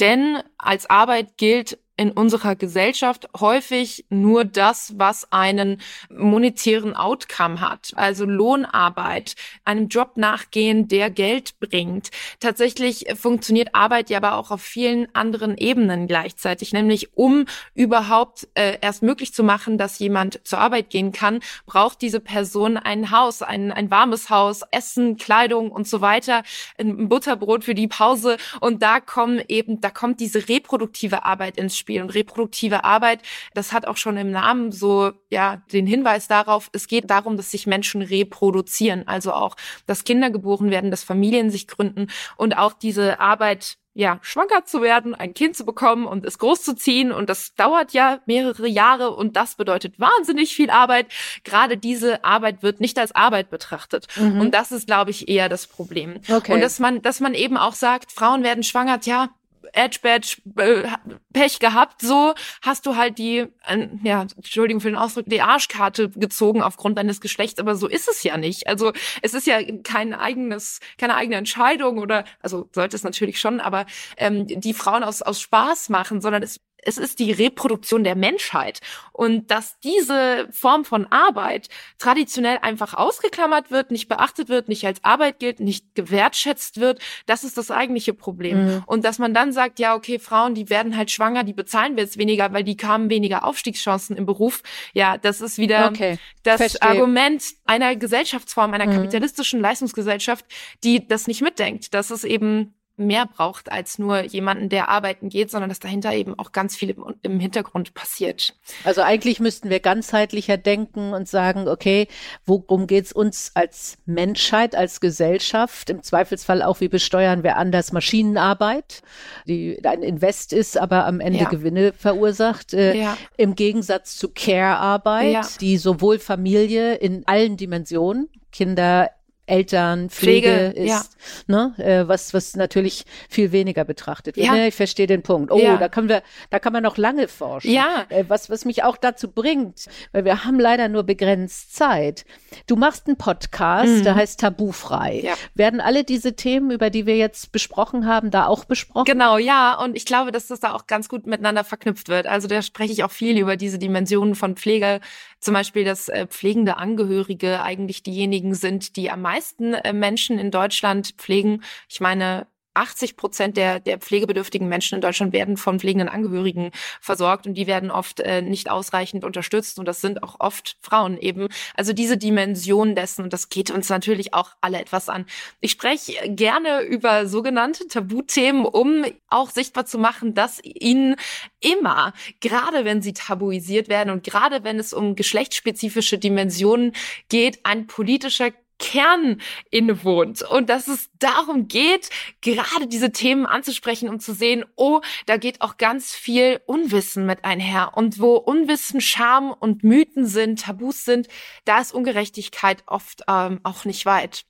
[0.00, 7.92] Denn als Arbeit gilt in unserer Gesellschaft häufig nur das, was einen monetären Outcome hat,
[7.96, 9.34] also Lohnarbeit,
[9.64, 12.10] einem Job nachgehen, der Geld bringt.
[12.38, 18.78] Tatsächlich funktioniert Arbeit ja aber auch auf vielen anderen Ebenen gleichzeitig, nämlich um überhaupt äh,
[18.80, 23.42] erst möglich zu machen, dass jemand zur Arbeit gehen kann, braucht diese Person ein Haus,
[23.42, 26.44] ein, ein warmes Haus, Essen, Kleidung und so weiter,
[26.78, 31.76] ein Butterbrot für die Pause und da kommen eben, da kommt diese reproduktive Arbeit ins
[31.76, 31.87] Spiel.
[31.88, 32.02] Spiel.
[32.02, 33.22] Und reproduktive Arbeit,
[33.54, 37.50] das hat auch schon im Namen so, ja, den Hinweis darauf, es geht darum, dass
[37.50, 39.08] sich Menschen reproduzieren.
[39.08, 44.20] Also auch, dass Kinder geboren werden, dass Familien sich gründen und auch diese Arbeit ja,
[44.22, 47.10] schwanger zu werden, ein Kind zu bekommen und es großzuziehen.
[47.10, 51.06] Und das dauert ja mehrere Jahre und das bedeutet wahnsinnig viel Arbeit.
[51.42, 54.06] Gerade diese Arbeit wird nicht als Arbeit betrachtet.
[54.14, 54.40] Mhm.
[54.40, 56.20] Und das ist, glaube ich, eher das Problem.
[56.30, 56.52] Okay.
[56.52, 59.30] Und dass man, dass man eben auch sagt, Frauen werden schwanger, ja,
[59.72, 60.88] Edge Badge äh,
[61.32, 66.10] Pech gehabt, so hast du halt die, äh, ja, Entschuldigung für den Ausdruck, die Arschkarte
[66.10, 68.66] gezogen aufgrund deines Geschlechts, aber so ist es ja nicht.
[68.66, 68.92] Also
[69.22, 73.86] es ist ja kein eigenes, keine eigene Entscheidung oder, also sollte es natürlich schon, aber
[74.16, 78.80] ähm, die Frauen aus, aus Spaß machen, sondern es es ist die Reproduktion der Menschheit.
[79.12, 81.68] Und dass diese Form von Arbeit
[81.98, 87.42] traditionell einfach ausgeklammert wird, nicht beachtet wird, nicht als Arbeit gilt, nicht gewertschätzt wird, das
[87.42, 88.66] ist das eigentliche Problem.
[88.66, 88.82] Mhm.
[88.86, 92.04] Und dass man dann sagt, ja, okay, Frauen, die werden halt schwanger, die bezahlen wir
[92.04, 94.62] jetzt weniger, weil die kamen weniger Aufstiegschancen im Beruf.
[94.94, 96.18] Ja, das ist wieder okay.
[96.44, 96.82] das Verstehe.
[96.82, 98.92] Argument einer Gesellschaftsform, einer mhm.
[98.92, 100.44] kapitalistischen Leistungsgesellschaft,
[100.84, 101.92] die das nicht mitdenkt.
[101.92, 106.38] Das ist eben mehr braucht als nur jemanden, der arbeiten geht, sondern dass dahinter eben
[106.38, 108.54] auch ganz viel im, im Hintergrund passiert.
[108.84, 112.08] Also eigentlich müssten wir ganzheitlicher denken und sagen, okay,
[112.44, 115.90] worum geht's uns als Menschheit, als Gesellschaft?
[115.90, 119.02] Im Zweifelsfall auch, wie besteuern wir anders Maschinenarbeit,
[119.46, 121.48] die ein Invest ist, aber am Ende ja.
[121.48, 122.74] Gewinne verursacht.
[122.74, 123.16] Äh, ja.
[123.36, 125.42] Im Gegensatz zu Care-Arbeit, ja.
[125.60, 129.10] die sowohl Familie in allen Dimensionen, Kinder,
[129.48, 131.02] Eltern, Pflege, Pflege ist, ja.
[131.46, 134.46] ne, äh, was, was natürlich viel weniger betrachtet wird.
[134.46, 134.52] Ja.
[134.52, 135.50] Ne, ich verstehe den Punkt.
[135.50, 135.76] Oh, ja.
[135.76, 137.70] da können wir, da kann man noch lange forschen.
[137.70, 138.04] Ja.
[138.08, 142.24] Äh, was, was mich auch dazu bringt, weil wir haben leider nur begrenzt Zeit.
[142.66, 144.04] Du machst einen Podcast, mhm.
[144.04, 145.20] der heißt Tabufrei.
[145.24, 145.34] Ja.
[145.54, 149.04] Werden alle diese Themen, über die wir jetzt besprochen haben, da auch besprochen?
[149.06, 149.74] Genau, ja.
[149.82, 152.26] Und ich glaube, dass das da auch ganz gut miteinander verknüpft wird.
[152.26, 155.00] Also da spreche ich auch viel über diese Dimensionen von Pflege,
[155.40, 160.50] zum Beispiel, dass äh, pflegende Angehörige eigentlich diejenigen sind, die am meisten äh, Menschen in
[160.50, 161.62] Deutschland pflegen.
[161.88, 162.46] Ich meine,
[162.78, 166.70] 80 Prozent der, der pflegebedürftigen Menschen in Deutschland werden von pflegenden Angehörigen
[167.00, 171.18] versorgt und die werden oft äh, nicht ausreichend unterstützt und das sind auch oft Frauen
[171.18, 171.48] eben.
[171.74, 175.26] Also diese Dimension dessen und das geht uns natürlich auch alle etwas an.
[175.60, 181.16] Ich spreche gerne über sogenannte Tabuthemen, um auch sichtbar zu machen, dass ihnen
[181.60, 186.92] immer, gerade wenn sie tabuisiert werden und gerade wenn es um geschlechtsspezifische Dimensionen
[187.28, 190.42] geht, ein politischer Kern innewohnt.
[190.42, 192.10] Und dass es darum geht,
[192.40, 197.44] gerade diese Themen anzusprechen, um zu sehen, oh, da geht auch ganz viel Unwissen mit
[197.44, 197.92] einher.
[197.94, 201.28] Und wo Unwissen, Scham und Mythen sind, Tabus sind,
[201.64, 204.44] da ist Ungerechtigkeit oft ähm, auch nicht weit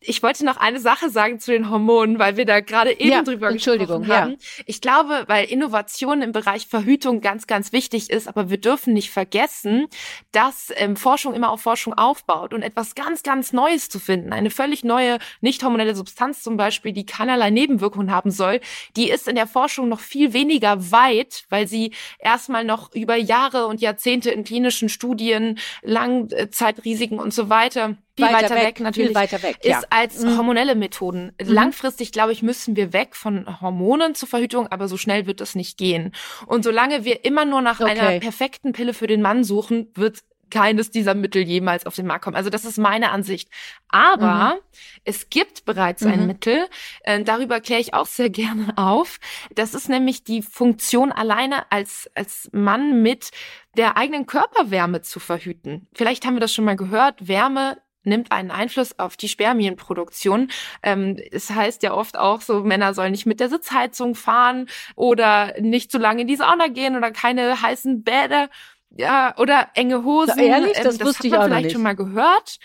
[0.00, 3.22] ich wollte noch eine Sache sagen zu den Hormonen, weil wir da gerade eben ja,
[3.22, 4.30] drüber gesprochen haben.
[4.32, 4.36] Ja.
[4.66, 9.10] Ich glaube, weil Innovation im Bereich Verhütung ganz, ganz wichtig ist, aber wir dürfen nicht
[9.10, 9.88] vergessen,
[10.30, 14.50] dass ähm, Forschung immer auf Forschung aufbaut und etwas ganz, ganz Neues zu finden, eine
[14.50, 18.60] völlig neue, nicht hormonelle Substanz zum Beispiel, die keinerlei Nebenwirkungen haben soll,
[18.96, 23.66] die ist in der Forschung noch viel weniger weit, weil sie erstmal noch über Jahre
[23.66, 29.14] und Jahrzehnte in klinischen Studien, Langzeitrisiken und so weiter viel weiter, weiter weg, weg, natürlich
[29.14, 29.82] weiter weg, ist ja.
[29.90, 30.36] als mhm.
[30.36, 31.32] hormonelle Methoden.
[31.40, 31.52] Mhm.
[31.52, 35.54] Langfristig, glaube ich, müssen wir weg von Hormonen zur Verhütung, aber so schnell wird das
[35.54, 36.12] nicht gehen.
[36.46, 37.98] Und solange wir immer nur nach okay.
[37.98, 42.24] einer perfekten Pille für den Mann suchen, wird keines dieser Mittel jemals auf den Markt
[42.24, 42.36] kommen.
[42.36, 43.48] Also das ist meine Ansicht.
[43.88, 44.60] Aber mhm.
[45.04, 46.26] es gibt bereits ein mhm.
[46.26, 46.66] Mittel,
[47.02, 49.18] äh, darüber kläre ich auch sehr gerne auf.
[49.54, 53.30] Das ist nämlich die Funktion alleine als, als Mann mit
[53.76, 55.86] der eigenen Körperwärme zu verhüten.
[55.94, 57.28] Vielleicht haben wir das schon mal gehört.
[57.28, 57.78] Wärme
[58.08, 60.50] nimmt einen Einfluss auf die Spermienproduktion.
[60.82, 65.54] Ähm, es heißt ja oft auch so, Männer sollen nicht mit der Sitzheizung fahren oder
[65.60, 68.48] nicht zu lange in die Sauna gehen oder keine heißen Bäder.
[68.90, 70.34] Ja, oder enge Hosen.
[70.36, 70.72] Na, ehrlich?
[70.72, 71.72] Das, ähm, das wusste ich auch vielleicht nicht.
[71.72, 72.58] schon mal gehört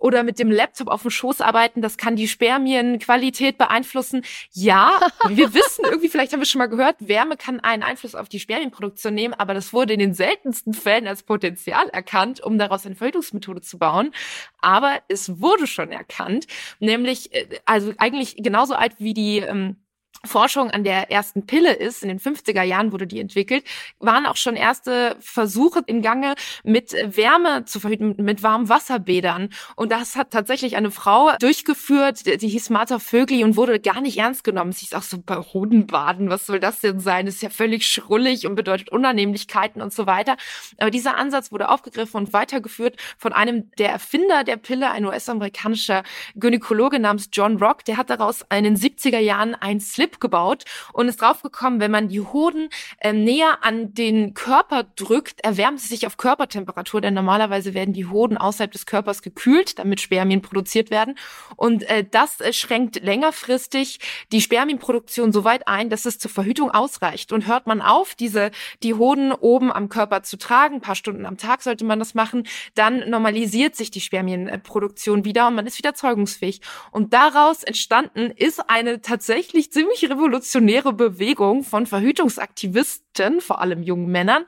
[0.00, 4.22] oder mit dem Laptop auf dem Schoß arbeiten, das kann die Spermienqualität beeinflussen.
[4.50, 4.98] Ja,
[5.28, 8.40] wir wissen irgendwie, vielleicht haben wir schon mal gehört, Wärme kann einen Einfluss auf die
[8.40, 12.96] Spermienproduktion nehmen, aber das wurde in den seltensten Fällen als Potenzial erkannt, um daraus eine
[12.96, 14.12] Verhütungsmethode zu bauen.
[14.60, 16.46] Aber es wurde schon erkannt,
[16.80, 19.76] nämlich, äh, also eigentlich genauso alt wie die ähm,
[20.24, 23.64] Forschung an der ersten Pille ist, in den 50er Jahren wurde die entwickelt,
[23.98, 29.48] waren auch schon erste Versuche im Gange mit Wärme zu verhüten, mit warmen Wasserbädern.
[29.76, 34.18] Und das hat tatsächlich eine Frau durchgeführt, die hieß Martha Vögli und wurde gar nicht
[34.18, 34.72] ernst genommen.
[34.72, 37.26] Sie ist auch so bei Hodenbaden, was soll das denn sein?
[37.26, 40.36] Ist ja völlig schrullig und bedeutet Unannehmlichkeiten und so weiter.
[40.78, 46.02] Aber dieser Ansatz wurde aufgegriffen und weitergeführt von einem der Erfinder der Pille, ein US-amerikanischer
[46.34, 47.84] Gynäkologe namens John Rock.
[47.86, 51.90] Der hat daraus in den 70er Jahren ein Slip Clip gebaut und ist draufgekommen, wenn
[51.90, 57.14] man die Hoden äh, näher an den Körper drückt, erwärmt sie sich auf Körpertemperatur, denn
[57.14, 61.16] normalerweise werden die Hoden außerhalb des Körpers gekühlt, damit Spermien produziert werden.
[61.56, 64.00] Und äh, das äh, schränkt längerfristig
[64.32, 67.32] die Spermienproduktion so weit ein, dass es zur Verhütung ausreicht.
[67.32, 68.50] Und hört man auf, diese
[68.82, 72.14] die Hoden oben am Körper zu tragen, ein paar Stunden am Tag sollte man das
[72.14, 76.60] machen, dann normalisiert sich die Spermienproduktion wieder und man ist wieder zeugungsfähig.
[76.90, 84.44] Und daraus entstanden ist eine tatsächlich ziemlich revolutionäre Bewegung von Verhütungsaktivisten, vor allem jungen Männern,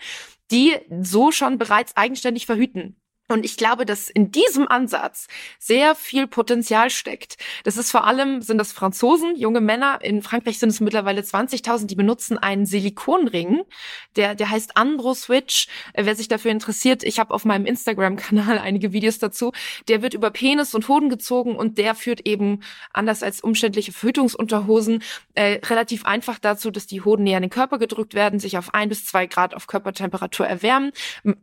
[0.51, 3.02] die so schon bereits eigenständig verhüten.
[3.29, 5.27] Und ich glaube, dass in diesem Ansatz
[5.59, 7.39] sehr viel Potenzial steckt.
[7.65, 10.01] Das ist vor allem, sind das Franzosen, junge Männer.
[10.03, 13.63] In Frankreich sind es mittlerweile 20.000, die benutzen einen Silikonring.
[14.17, 15.69] Der, der heißt Andro Switch.
[15.95, 19.53] Äh, wer sich dafür interessiert, ich habe auf meinem Instagram-Kanal einige Videos dazu.
[19.89, 22.61] Der wird über Penis und Hoden gezogen und der führt eben,
[22.93, 25.03] anders als umständliche Verhütungsunterhosen,
[25.35, 28.75] äh, relativ einfach dazu, dass die Hoden näher an den Körper gedrückt werden, sich auf
[28.75, 30.93] ein bis zwei Grad auf Körpertemperatur erwärmen.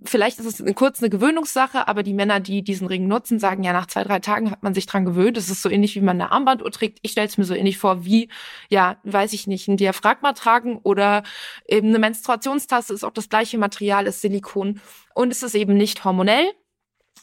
[0.04, 3.64] Vielleicht ist es kurz eine Gewöhnungssache, Sache, aber die Männer, die diesen Ring nutzen, sagen
[3.64, 5.38] ja, nach zwei, drei Tagen hat man sich dran gewöhnt.
[5.38, 7.00] Es ist so ähnlich, wie man eine Armbanduhr trägt.
[7.02, 8.30] Ich stelle es mir so ähnlich vor, wie,
[8.70, 11.24] ja, weiß ich nicht, ein Diaphragma tragen oder
[11.68, 14.82] eben eine Menstruationstasse ist auch das gleiche Material, ist Silikon.
[15.14, 16.52] Und es ist eben nicht hormonell,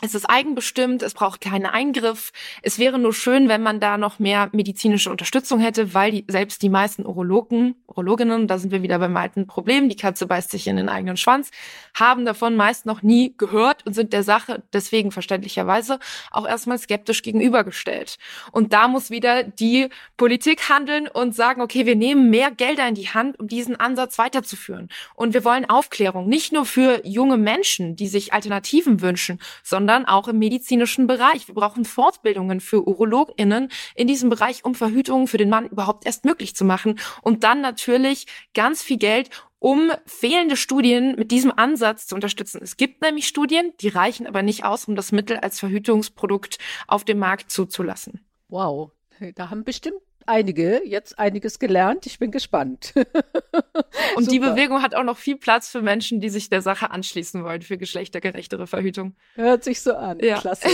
[0.03, 2.33] es ist eigenbestimmt, es braucht keinen Eingriff.
[2.63, 6.61] Es wäre nur schön, wenn man da noch mehr medizinische Unterstützung hätte, weil die, selbst
[6.63, 10.67] die meisten Urologen, Urologinnen, da sind wir wieder beim alten Problem, die Katze beißt sich
[10.67, 11.51] in den eigenen Schwanz,
[11.95, 15.99] haben davon meist noch nie gehört und sind der Sache deswegen verständlicherweise
[16.31, 18.19] auch erstmal skeptisch gegenübergestellt.
[18.53, 19.89] Und da muss wieder die
[20.19, 24.19] Politik handeln und sagen, okay, wir nehmen mehr Gelder in die Hand, um diesen Ansatz
[24.19, 24.91] weiterzuführen.
[25.15, 30.07] Und wir wollen Aufklärung, nicht nur für junge Menschen, die sich Alternativen wünschen, sondern sondern
[30.07, 31.47] auch im medizinischen Bereich.
[31.47, 36.25] Wir brauchen Fortbildungen für UrologInnen in diesem Bereich, um Verhütungen für den Mann überhaupt erst
[36.25, 36.99] möglich zu machen.
[37.23, 39.31] Und dann natürlich ganz viel Geld,
[39.61, 42.61] um fehlende Studien mit diesem Ansatz zu unterstützen.
[42.65, 46.59] Es gibt nämlich Studien, die reichen aber nicht aus, um das Mittel als Verhütungsprodukt
[46.89, 48.27] auf dem Markt zuzulassen.
[48.49, 48.91] Wow,
[49.37, 52.07] da haben bestimmt einige jetzt einiges gelernt.
[52.07, 52.95] Ich bin gespannt.
[54.17, 57.45] Und die Bewegung hat auch noch viel Platz für Menschen, die sich der Sache anschließen
[57.45, 59.17] wollen, für geschlechtergerechtere Verhütung.
[59.35, 60.19] Hört sich so an.
[60.21, 60.39] Ja.
[60.39, 60.69] Klasse.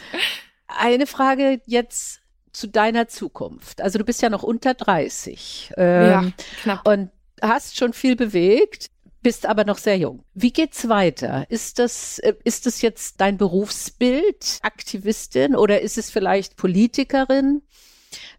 [0.66, 2.20] Eine Frage jetzt
[2.52, 3.80] zu deiner Zukunft.
[3.80, 5.72] Also du bist ja noch unter 30.
[5.76, 6.24] Ähm, ja,
[6.62, 6.86] knapp.
[6.86, 7.10] Und
[7.40, 8.90] hast schon viel bewegt
[9.22, 10.24] bist aber noch sehr jung.
[10.34, 11.44] Wie geht's weiter?
[11.48, 17.62] Ist das, äh, ist das jetzt dein Berufsbild, Aktivistin oder ist es vielleicht Politikerin?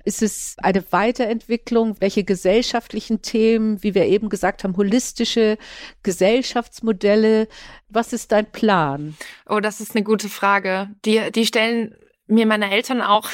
[0.10, 1.98] Ist es eine Weiterentwicklung?
[2.00, 5.60] Welche gesellschaftlichen Themen, wie wir eben gesagt haben, holistische
[6.02, 7.48] Gesellschaftsmodelle?
[7.90, 9.16] Was ist dein Plan?
[9.48, 10.90] Oh, das ist eine gute Frage.
[11.06, 11.96] Die, die stellen
[12.26, 13.30] mir meine Eltern auch.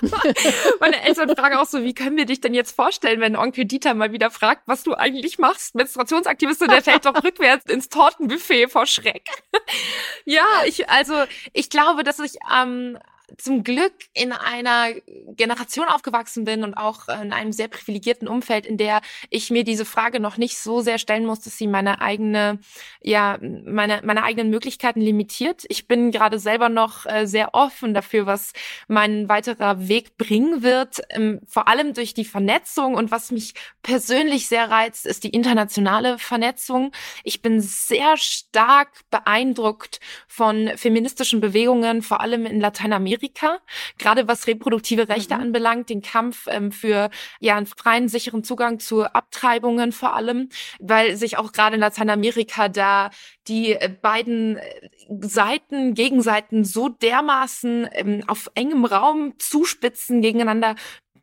[0.80, 3.92] meine Eltern fragen auch so, wie können wir dich denn jetzt vorstellen, wenn Onkel Dieter
[3.92, 5.74] mal wieder fragt, was du eigentlich machst?
[5.74, 9.28] Menstruationsaktivistin, der fällt doch rückwärts ins Tortenbuffet vor Schreck.
[10.24, 12.98] ja, ich, also, ich glaube, dass ich ähm,
[13.36, 14.88] zum Glück in einer
[15.36, 19.84] Generation aufgewachsen bin und auch in einem sehr privilegierten Umfeld, in der ich mir diese
[19.84, 22.58] Frage noch nicht so sehr stellen muss, dass sie meine eigene,
[23.02, 25.64] ja, meine, meine eigenen Möglichkeiten limitiert.
[25.68, 28.52] Ich bin gerade selber noch äh, sehr offen dafür, was
[28.86, 33.52] mein weiterer Weg bringen wird, ähm, vor allem durch die Vernetzung und was mich
[33.82, 36.92] persönlich sehr reizt, ist die internationale Vernetzung.
[37.24, 43.58] Ich bin sehr stark beeindruckt von feministischen Bewegungen, vor allem in Lateinamerika Amerika,
[43.98, 45.42] gerade was reproduktive Rechte mhm.
[45.42, 47.10] anbelangt, den Kampf ähm, für
[47.40, 50.48] ja einen freien, sicheren Zugang zu Abtreibungen vor allem,
[50.78, 53.10] weil sich auch gerade in Lateinamerika da
[53.46, 54.88] die äh, beiden äh,
[55.20, 60.74] Seiten, Gegenseiten so dermaßen ähm, auf engem Raum zuspitzen gegeneinander,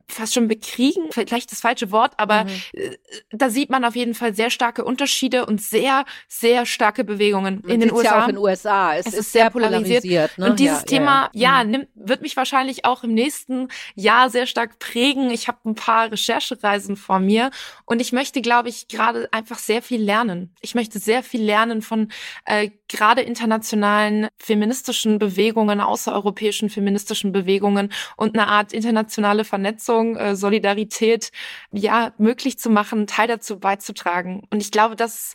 [0.07, 2.49] fast schon bekriegen, vielleicht das falsche Wort, aber mhm.
[2.73, 2.97] Äh,
[3.31, 7.71] da sieht man auf jeden Fall sehr starke Unterschiede und sehr, sehr starke Bewegungen man
[7.71, 8.03] in den USA.
[8.03, 8.95] Ja auch in den USA.
[8.95, 10.03] Es, es ist, ist, sehr polarisiert.
[10.03, 10.49] polarisiert ne?
[10.49, 11.71] Und dieses ja, Thema, ja, ja mhm.
[11.71, 15.29] nimmt, wird mich wahrscheinlich auch im nächsten Jahr sehr stark prägen.
[15.29, 17.51] Ich habe ein paar Recherchereisen vor mir
[17.85, 20.53] und ich möchte, glaube ich, gerade einfach sehr viel lernen.
[20.61, 22.09] Ich möchte sehr viel lernen von
[22.45, 31.31] äh, gerade internationalen feministischen Bewegungen, außereuropäischen feministischen Bewegungen und eine Art internationale Vernetzung, äh, Solidarität,
[31.71, 34.43] ja, möglich zu machen, Teil dazu beizutragen.
[34.49, 35.33] Und ich glaube, das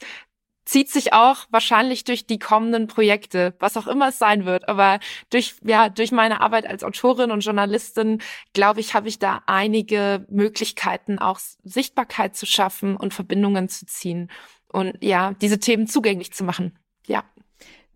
[0.65, 4.69] zieht sich auch wahrscheinlich durch die kommenden Projekte, was auch immer es sein wird.
[4.69, 5.01] Aber
[5.31, 10.27] durch, ja, durch meine Arbeit als Autorin und Journalistin, glaube ich, habe ich da einige
[10.31, 14.31] Möglichkeiten, auch Sichtbarkeit zu schaffen und Verbindungen zu ziehen
[14.69, 16.79] und ja, diese Themen zugänglich zu machen.
[17.07, 17.25] Ja.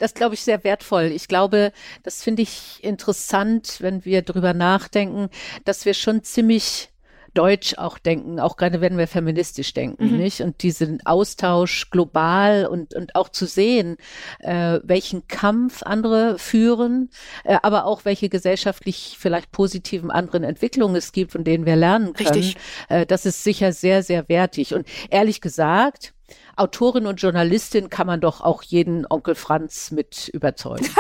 [0.05, 1.05] Das glaube ich sehr wertvoll.
[1.05, 5.31] Ich glaube, das finde ich interessant, wenn wir drüber nachdenken,
[5.65, 6.91] dass wir schon ziemlich
[7.35, 10.17] deutsch auch denken, auch gerade wenn wir feministisch denken, mhm.
[10.17, 10.41] nicht?
[10.41, 13.97] Und diesen Austausch global und, und auch zu sehen,
[14.41, 17.11] äh, welchen Kampf andere führen,
[17.45, 22.13] äh, aber auch welche gesellschaftlich vielleicht positiven anderen Entwicklungen es gibt, von denen wir lernen
[22.13, 22.29] können.
[22.29, 22.57] Richtig.
[22.89, 24.75] Äh, das ist sicher sehr, sehr wertig.
[24.75, 26.15] Und ehrlich gesagt,
[26.57, 30.89] Autorin und Journalistin kann man doch auch jeden Onkel Franz mit überzeugen.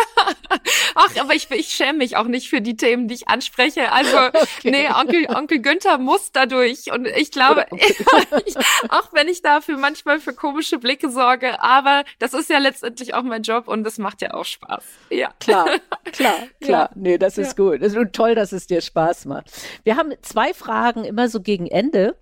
[0.94, 3.92] Ach, aber ich, ich schäme mich auch nicht für die Themen, die ich anspreche.
[3.92, 4.42] Also, okay.
[4.64, 6.92] nee, Onkel, Onkel Günther muss dadurch.
[6.92, 7.66] Und ich glaube,
[8.88, 13.22] auch wenn ich dafür manchmal für komische Blicke sorge, aber das ist ja letztendlich auch
[13.22, 14.84] mein Job und das macht ja auch Spaß.
[15.10, 15.32] Ja.
[15.40, 15.66] Klar,
[16.12, 16.82] klar, klar.
[16.82, 16.90] Ja.
[16.94, 17.64] Nee, das ist ja.
[17.64, 17.82] gut.
[17.82, 19.50] Es ist toll, dass es dir Spaß macht.
[19.82, 22.16] Wir haben zwei Fragen immer so gegen Ende.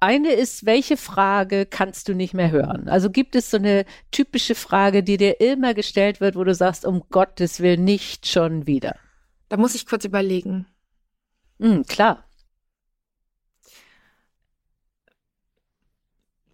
[0.00, 2.88] Eine ist, welche Frage kannst du nicht mehr hören?
[2.88, 6.84] Also gibt es so eine typische Frage, die dir immer gestellt wird, wo du sagst,
[6.84, 8.96] um Gottes Willen nicht schon wieder?
[9.48, 10.66] Da muss ich kurz überlegen.
[11.58, 12.24] Mm, klar.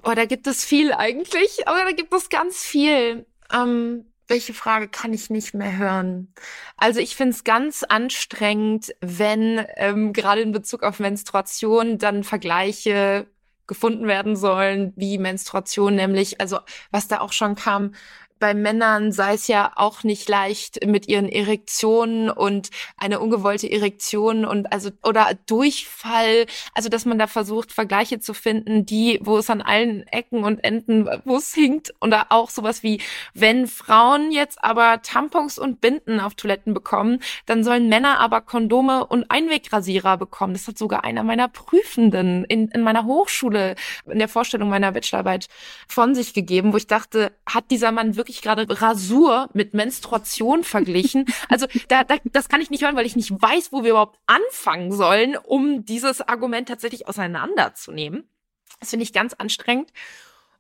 [0.05, 3.26] Oh, da gibt es viel eigentlich, aber da gibt es ganz viel.
[3.53, 6.33] Ähm, welche Frage kann ich nicht mehr hören?
[6.77, 13.27] Also ich finde es ganz anstrengend, wenn ähm, gerade in Bezug auf Menstruation dann Vergleiche
[13.66, 16.59] gefunden werden sollen, wie Menstruation nämlich, also
[16.91, 17.95] was da auch schon kam,
[18.43, 24.45] bei Männern sei es ja auch nicht leicht mit ihren Erektionen und eine ungewollte Erektion
[24.45, 29.49] und also oder Durchfall, also dass man da versucht Vergleiche zu finden, die wo es
[29.49, 33.01] an allen Ecken und Enden wo es hinkt da auch sowas wie
[33.32, 39.07] wenn Frauen jetzt aber Tampons und Binden auf Toiletten bekommen, dann sollen Männer aber Kondome
[39.07, 40.55] und Einwegrasierer bekommen.
[40.55, 43.76] Das hat sogar einer meiner Prüfenden in, in meiner Hochschule
[44.11, 45.47] in der Vorstellung meiner Bachelorarbeit
[45.86, 50.64] von sich gegeben, wo ich dachte, hat dieser Mann wirklich wirklich gerade Rasur mit Menstruation
[50.64, 51.26] verglichen.
[51.49, 54.18] Also da, da, das kann ich nicht hören, weil ich nicht weiß, wo wir überhaupt
[54.26, 58.26] anfangen sollen, um dieses Argument tatsächlich auseinanderzunehmen.
[58.80, 59.93] Das finde ich ganz anstrengend.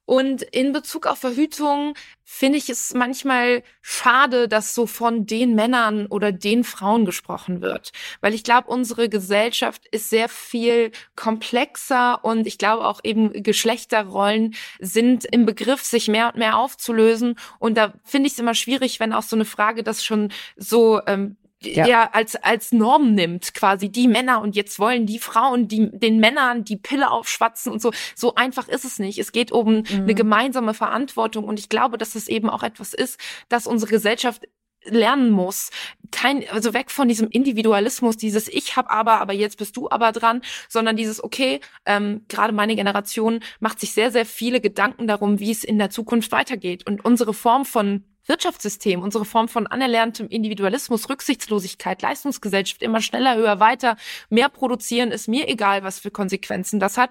[0.04, 1.94] Und in Bezug auf Verhütung
[2.24, 7.92] finde ich es manchmal schade, dass so von den Männern oder den Frauen gesprochen wird.
[8.20, 14.54] Weil ich glaube, unsere Gesellschaft ist sehr viel komplexer und ich glaube auch eben Geschlechterrollen
[14.80, 17.36] sind im Begriff, sich mehr und mehr aufzulösen.
[17.58, 21.00] Und da finde ich es immer schwierig, wenn auch so eine Frage das schon so
[21.06, 21.86] ähm, ja.
[21.86, 26.18] ja, als, als Norm nimmt, quasi die Männer und jetzt wollen die Frauen die, den
[26.18, 27.92] Männern die Pille aufschwatzen und so.
[28.14, 29.18] So einfach ist es nicht.
[29.18, 29.86] Es geht um mhm.
[29.90, 34.42] eine gemeinsame Verantwortung und ich glaube, dass es eben auch etwas ist, dass unsere Gesellschaft
[34.84, 35.70] lernen muss.
[36.10, 40.12] Kein, also weg von diesem Individualismus, dieses Ich hab aber, aber jetzt bist du aber
[40.12, 45.38] dran, sondern dieses, okay, ähm, gerade meine Generation macht sich sehr, sehr viele Gedanken darum,
[45.38, 46.86] wie es in der Zukunft weitergeht.
[46.86, 53.60] Und unsere Form von Wirtschaftssystem, unsere Form von anerlerntem Individualismus, Rücksichtslosigkeit, Leistungsgesellschaft, immer schneller, höher,
[53.60, 53.96] weiter,
[54.30, 57.10] mehr produzieren, ist mir egal, was für Konsequenzen das hat.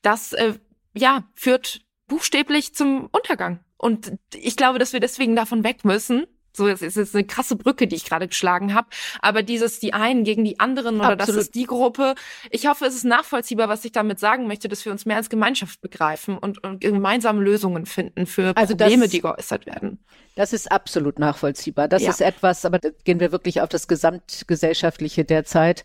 [0.00, 0.54] Das, äh,
[0.94, 3.60] ja, führt buchstäblich zum Untergang.
[3.76, 6.26] Und ich glaube, dass wir deswegen davon weg müssen,
[6.56, 8.88] so, es ist jetzt eine krasse Brücke, die ich gerade geschlagen habe.
[9.20, 11.28] Aber dieses die einen gegen die anderen oder Absolut.
[11.28, 12.14] das ist die Gruppe.
[12.50, 15.28] Ich hoffe, es ist nachvollziehbar, was ich damit sagen möchte, dass wir uns mehr als
[15.28, 19.98] Gemeinschaft begreifen und, und gemeinsam Lösungen finden für also Probleme, das, die geäußert werden.
[20.34, 21.88] Das ist absolut nachvollziehbar.
[21.88, 22.10] Das ja.
[22.10, 25.84] ist etwas, aber da gehen wir wirklich auf das Gesamtgesellschaftliche derzeit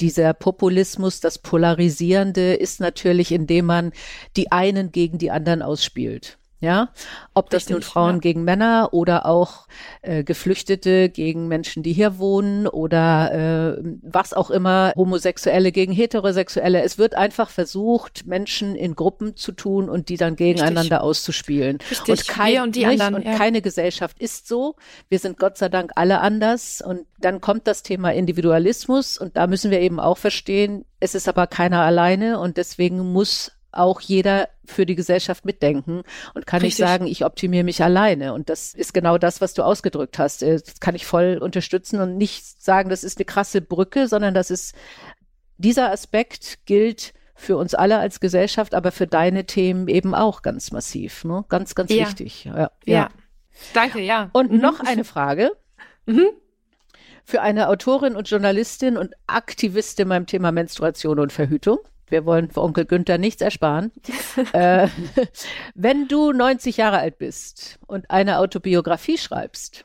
[0.00, 3.92] dieser Populismus, das Polarisierende ist natürlich, indem man
[4.36, 6.37] die einen gegen die anderen ausspielt.
[6.60, 6.88] Ja,
[7.34, 8.20] ob das Richtig, nun Frauen ja.
[8.20, 9.68] gegen Männer oder auch
[10.02, 16.82] äh, Geflüchtete gegen Menschen, die hier wohnen oder äh, was auch immer, Homosexuelle gegen Heterosexuelle.
[16.82, 20.98] Es wird einfach versucht, Menschen in Gruppen zu tun und die dann gegeneinander Richtig.
[20.98, 21.78] auszuspielen.
[21.90, 22.08] Richtig.
[22.08, 23.36] Und, kein, und, anderen, und ja.
[23.36, 24.74] keine Gesellschaft ist so.
[25.08, 26.82] Wir sind Gott sei Dank alle anders.
[26.84, 31.28] Und dann kommt das Thema Individualismus und da müssen wir eben auch verstehen, es ist
[31.28, 36.02] aber keiner alleine und deswegen muss auch jeder für die Gesellschaft mitdenken
[36.34, 36.78] und kann Richtig.
[36.78, 38.32] nicht sagen, ich optimiere mich alleine.
[38.32, 40.42] Und das ist genau das, was du ausgedrückt hast.
[40.42, 44.34] Äh, das kann ich voll unterstützen und nicht sagen, das ist eine krasse Brücke, sondern
[44.34, 44.74] das ist,
[45.58, 50.72] dieser Aspekt gilt für uns alle als Gesellschaft, aber für deine Themen eben auch ganz
[50.72, 51.24] massiv.
[51.24, 51.44] Ne?
[51.48, 52.06] Ganz, ganz ja.
[52.06, 52.44] wichtig.
[52.44, 52.70] Ja, ja.
[52.84, 53.08] ja.
[53.74, 54.30] Danke, ja.
[54.32, 54.58] Und mhm.
[54.58, 55.52] noch eine Frage.
[56.06, 56.28] Mhm.
[57.24, 61.78] Für eine Autorin und Journalistin und Aktivistin beim Thema Menstruation und Verhütung
[62.10, 63.92] wir wollen für Onkel Günther nichts ersparen.
[64.52, 64.88] äh,
[65.74, 69.84] wenn du 90 Jahre alt bist und eine Autobiografie schreibst,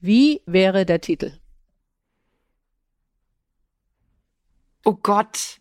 [0.00, 1.32] wie wäre der Titel?
[4.84, 5.58] Oh Gott,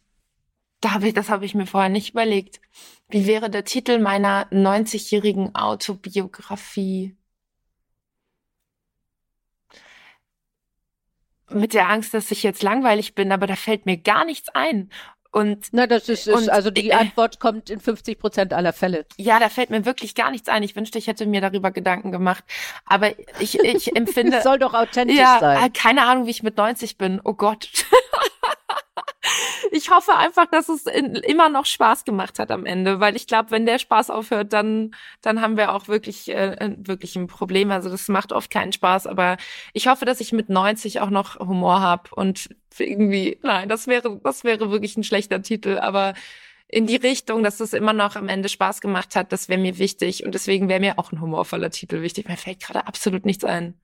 [0.82, 2.62] da hab ich, das habe ich mir vorher nicht überlegt.
[3.10, 7.18] Wie wäre der Titel meiner 90-jährigen Autobiografie?
[11.50, 14.92] Mit der Angst, dass ich jetzt langweilig bin, aber da fällt mir gar nichts ein.
[15.36, 19.06] Und na, das ist, ist also die äh, Antwort kommt in 50 Prozent aller Fälle.
[19.18, 20.64] Ja, da fällt mir wirklich gar nichts ein.
[20.64, 22.46] Ich wünschte, ich hätte mir darüber Gedanken gemacht.
[22.86, 23.12] Aber
[23.42, 24.38] ich, ich empfinde.
[24.38, 25.74] Es soll doch authentisch ja, sein.
[25.74, 27.20] Keine Ahnung, wie ich mit 90 bin.
[27.22, 27.68] Oh Gott.
[29.72, 33.28] ich hoffe einfach, dass es in, immer noch Spaß gemacht hat am Ende, weil ich
[33.28, 37.72] glaube, wenn der Spaß aufhört, dann dann haben wir auch wirklich äh, wirklich ein Problem.
[37.72, 39.38] Also das macht oft keinen Spaß, aber
[39.74, 44.20] ich hoffe, dass ich mit 90 auch noch Humor habe und irgendwie nein, das wäre
[44.24, 46.14] das wäre wirklich ein schlechter Titel, aber
[46.68, 49.78] in die Richtung, dass es immer noch am Ende Spaß gemacht hat, das wäre mir
[49.78, 52.28] wichtig und deswegen wäre mir auch ein humorvoller Titel wichtig.
[52.28, 53.76] Mir fällt gerade absolut nichts ein.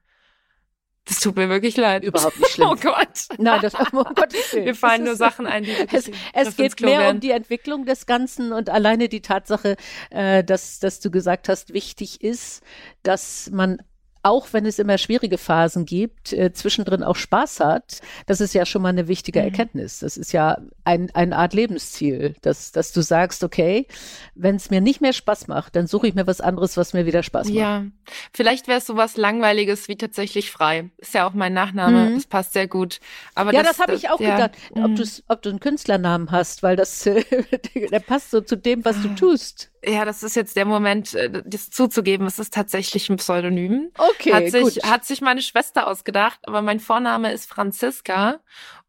[1.05, 2.03] Das tut mir wirklich leid.
[2.03, 2.69] Überhaupt nicht schlimm.
[2.69, 3.27] Oh Gott.
[3.37, 7.15] Nein, das, oh Gott, Mir fallen nur Sachen ein, die Es, es geht mehr werden.
[7.15, 9.77] um die Entwicklung des Ganzen und alleine die Tatsache,
[10.11, 12.61] äh, dass, dass du gesagt hast, wichtig ist,
[13.03, 13.81] dass man
[14.23, 18.65] auch wenn es immer schwierige Phasen gibt, äh, zwischendrin auch Spaß hat, das ist ja
[18.65, 19.45] schon mal eine wichtige mhm.
[19.45, 19.99] Erkenntnis.
[19.99, 23.87] Das ist ja ein, eine Art Lebensziel, dass, dass du sagst, okay,
[24.35, 27.05] wenn es mir nicht mehr Spaß macht, dann suche ich mir was anderes, was mir
[27.05, 27.55] wieder Spaß macht.
[27.55, 27.85] Ja,
[28.31, 30.89] vielleicht wäre es so was Langweiliges wie tatsächlich frei.
[30.97, 32.15] Ist ja auch mein Nachname, mhm.
[32.15, 32.99] das passt sehr gut.
[33.33, 34.35] Aber ja, das, das habe ich auch ja.
[34.35, 35.03] gedacht, ob, mhm.
[35.27, 37.03] ob du einen Künstlernamen hast, weil das
[37.91, 39.15] der passt so zu dem, was du ah.
[39.15, 39.70] tust.
[39.83, 42.27] Ja, das ist jetzt der Moment, äh, das zuzugeben.
[42.27, 43.91] Es ist tatsächlich ein Pseudonym.
[43.97, 44.83] Okay, hat sich, gut.
[44.83, 48.39] Hat sich meine Schwester ausgedacht, aber mein Vorname ist Franziska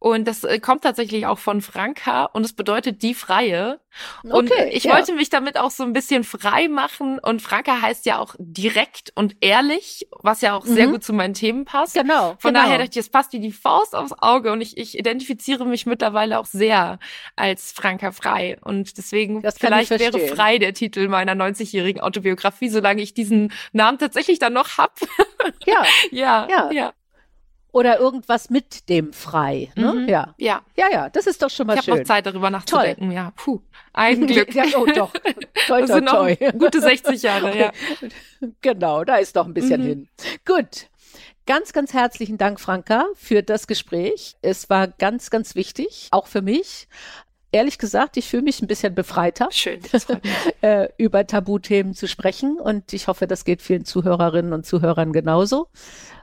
[0.03, 3.79] und das äh, kommt tatsächlich auch von Franka und es bedeutet die Freie.
[4.25, 4.95] Und okay, ich ja.
[4.95, 7.21] wollte mich damit auch so ein bisschen frei machen.
[7.21, 10.75] Und Franka heißt ja auch direkt und ehrlich, was ja auch mhm.
[10.75, 11.95] sehr gut zu meinen Themen passt.
[11.95, 12.35] Genau.
[12.41, 12.65] Von genau.
[12.65, 14.51] daher dachte ich, es passt wie die Faust aufs Auge.
[14.51, 16.99] Und ich, ich identifiziere mich mittlerweile auch sehr
[17.37, 18.59] als Franka Frei.
[18.61, 24.41] Und deswegen vielleicht wäre frei der Titel meiner 90-jährigen Autobiografie, solange ich diesen Namen tatsächlich
[24.41, 24.99] dann noch hab.
[25.65, 25.85] Ja.
[26.11, 26.49] ja.
[26.51, 26.73] Ja.
[26.73, 26.93] ja
[27.73, 29.73] oder irgendwas mit dem frei.
[29.75, 29.93] Ne?
[29.93, 30.09] Mhm.
[30.09, 30.35] Ja.
[30.39, 30.63] ja.
[30.77, 31.95] Ja, ja, das ist doch schon mal ich schön.
[31.95, 33.07] Ich habe noch Zeit, darüber nachzudenken.
[33.07, 33.15] Toll.
[33.15, 33.61] Ja, puh,
[33.93, 34.55] ein Glück.
[34.55, 35.13] ja, oh, doch.
[35.67, 36.37] Toi, toi, toi.
[36.53, 37.73] gute 60 Jahre, ja.
[38.61, 39.87] Genau, da ist noch ein bisschen mhm.
[39.87, 40.09] hin.
[40.45, 40.89] Gut.
[41.45, 44.37] Ganz, ganz herzlichen Dank, Franka, für das Gespräch.
[44.43, 46.87] Es war ganz, ganz wichtig, auch für mich
[47.51, 49.81] ehrlich gesagt, ich fühle mich ein bisschen befreiter, Schön,
[50.63, 52.59] äh, über Tabuthemen zu sprechen.
[52.59, 55.69] Und ich hoffe, das geht vielen Zuhörerinnen und Zuhörern genauso.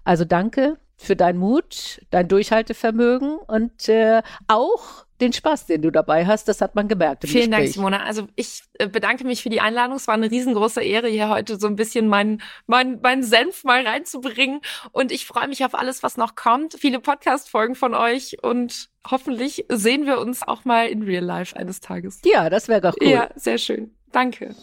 [0.04, 6.26] Also danke für deinen Mut, dein Durchhaltevermögen und äh, auch den Spaß, den du dabei
[6.26, 6.48] hast.
[6.48, 7.24] Das hat man gemerkt.
[7.24, 7.66] Im Vielen Gespräch.
[7.68, 8.04] Dank, Simona.
[8.04, 9.96] Also ich äh, bedanke mich für die Einladung.
[9.96, 13.86] Es war eine riesengroße Ehre, hier heute so ein bisschen meinen mein, mein Senf mal
[13.86, 14.62] reinzubringen.
[14.92, 16.76] Und ich freue mich auf alles, was noch kommt.
[16.78, 21.80] Viele Podcast-Folgen von euch und hoffentlich sehen wir uns auch mal in Real Life eines
[21.80, 22.22] Tages.
[22.26, 23.08] Ja, das wäre doch cool.
[23.08, 23.96] Ja, sehr schön.
[24.12, 24.54] Danke.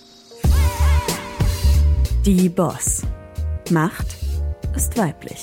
[2.24, 3.02] Die Boss.
[3.70, 4.16] Macht
[4.74, 5.42] ist weiblich.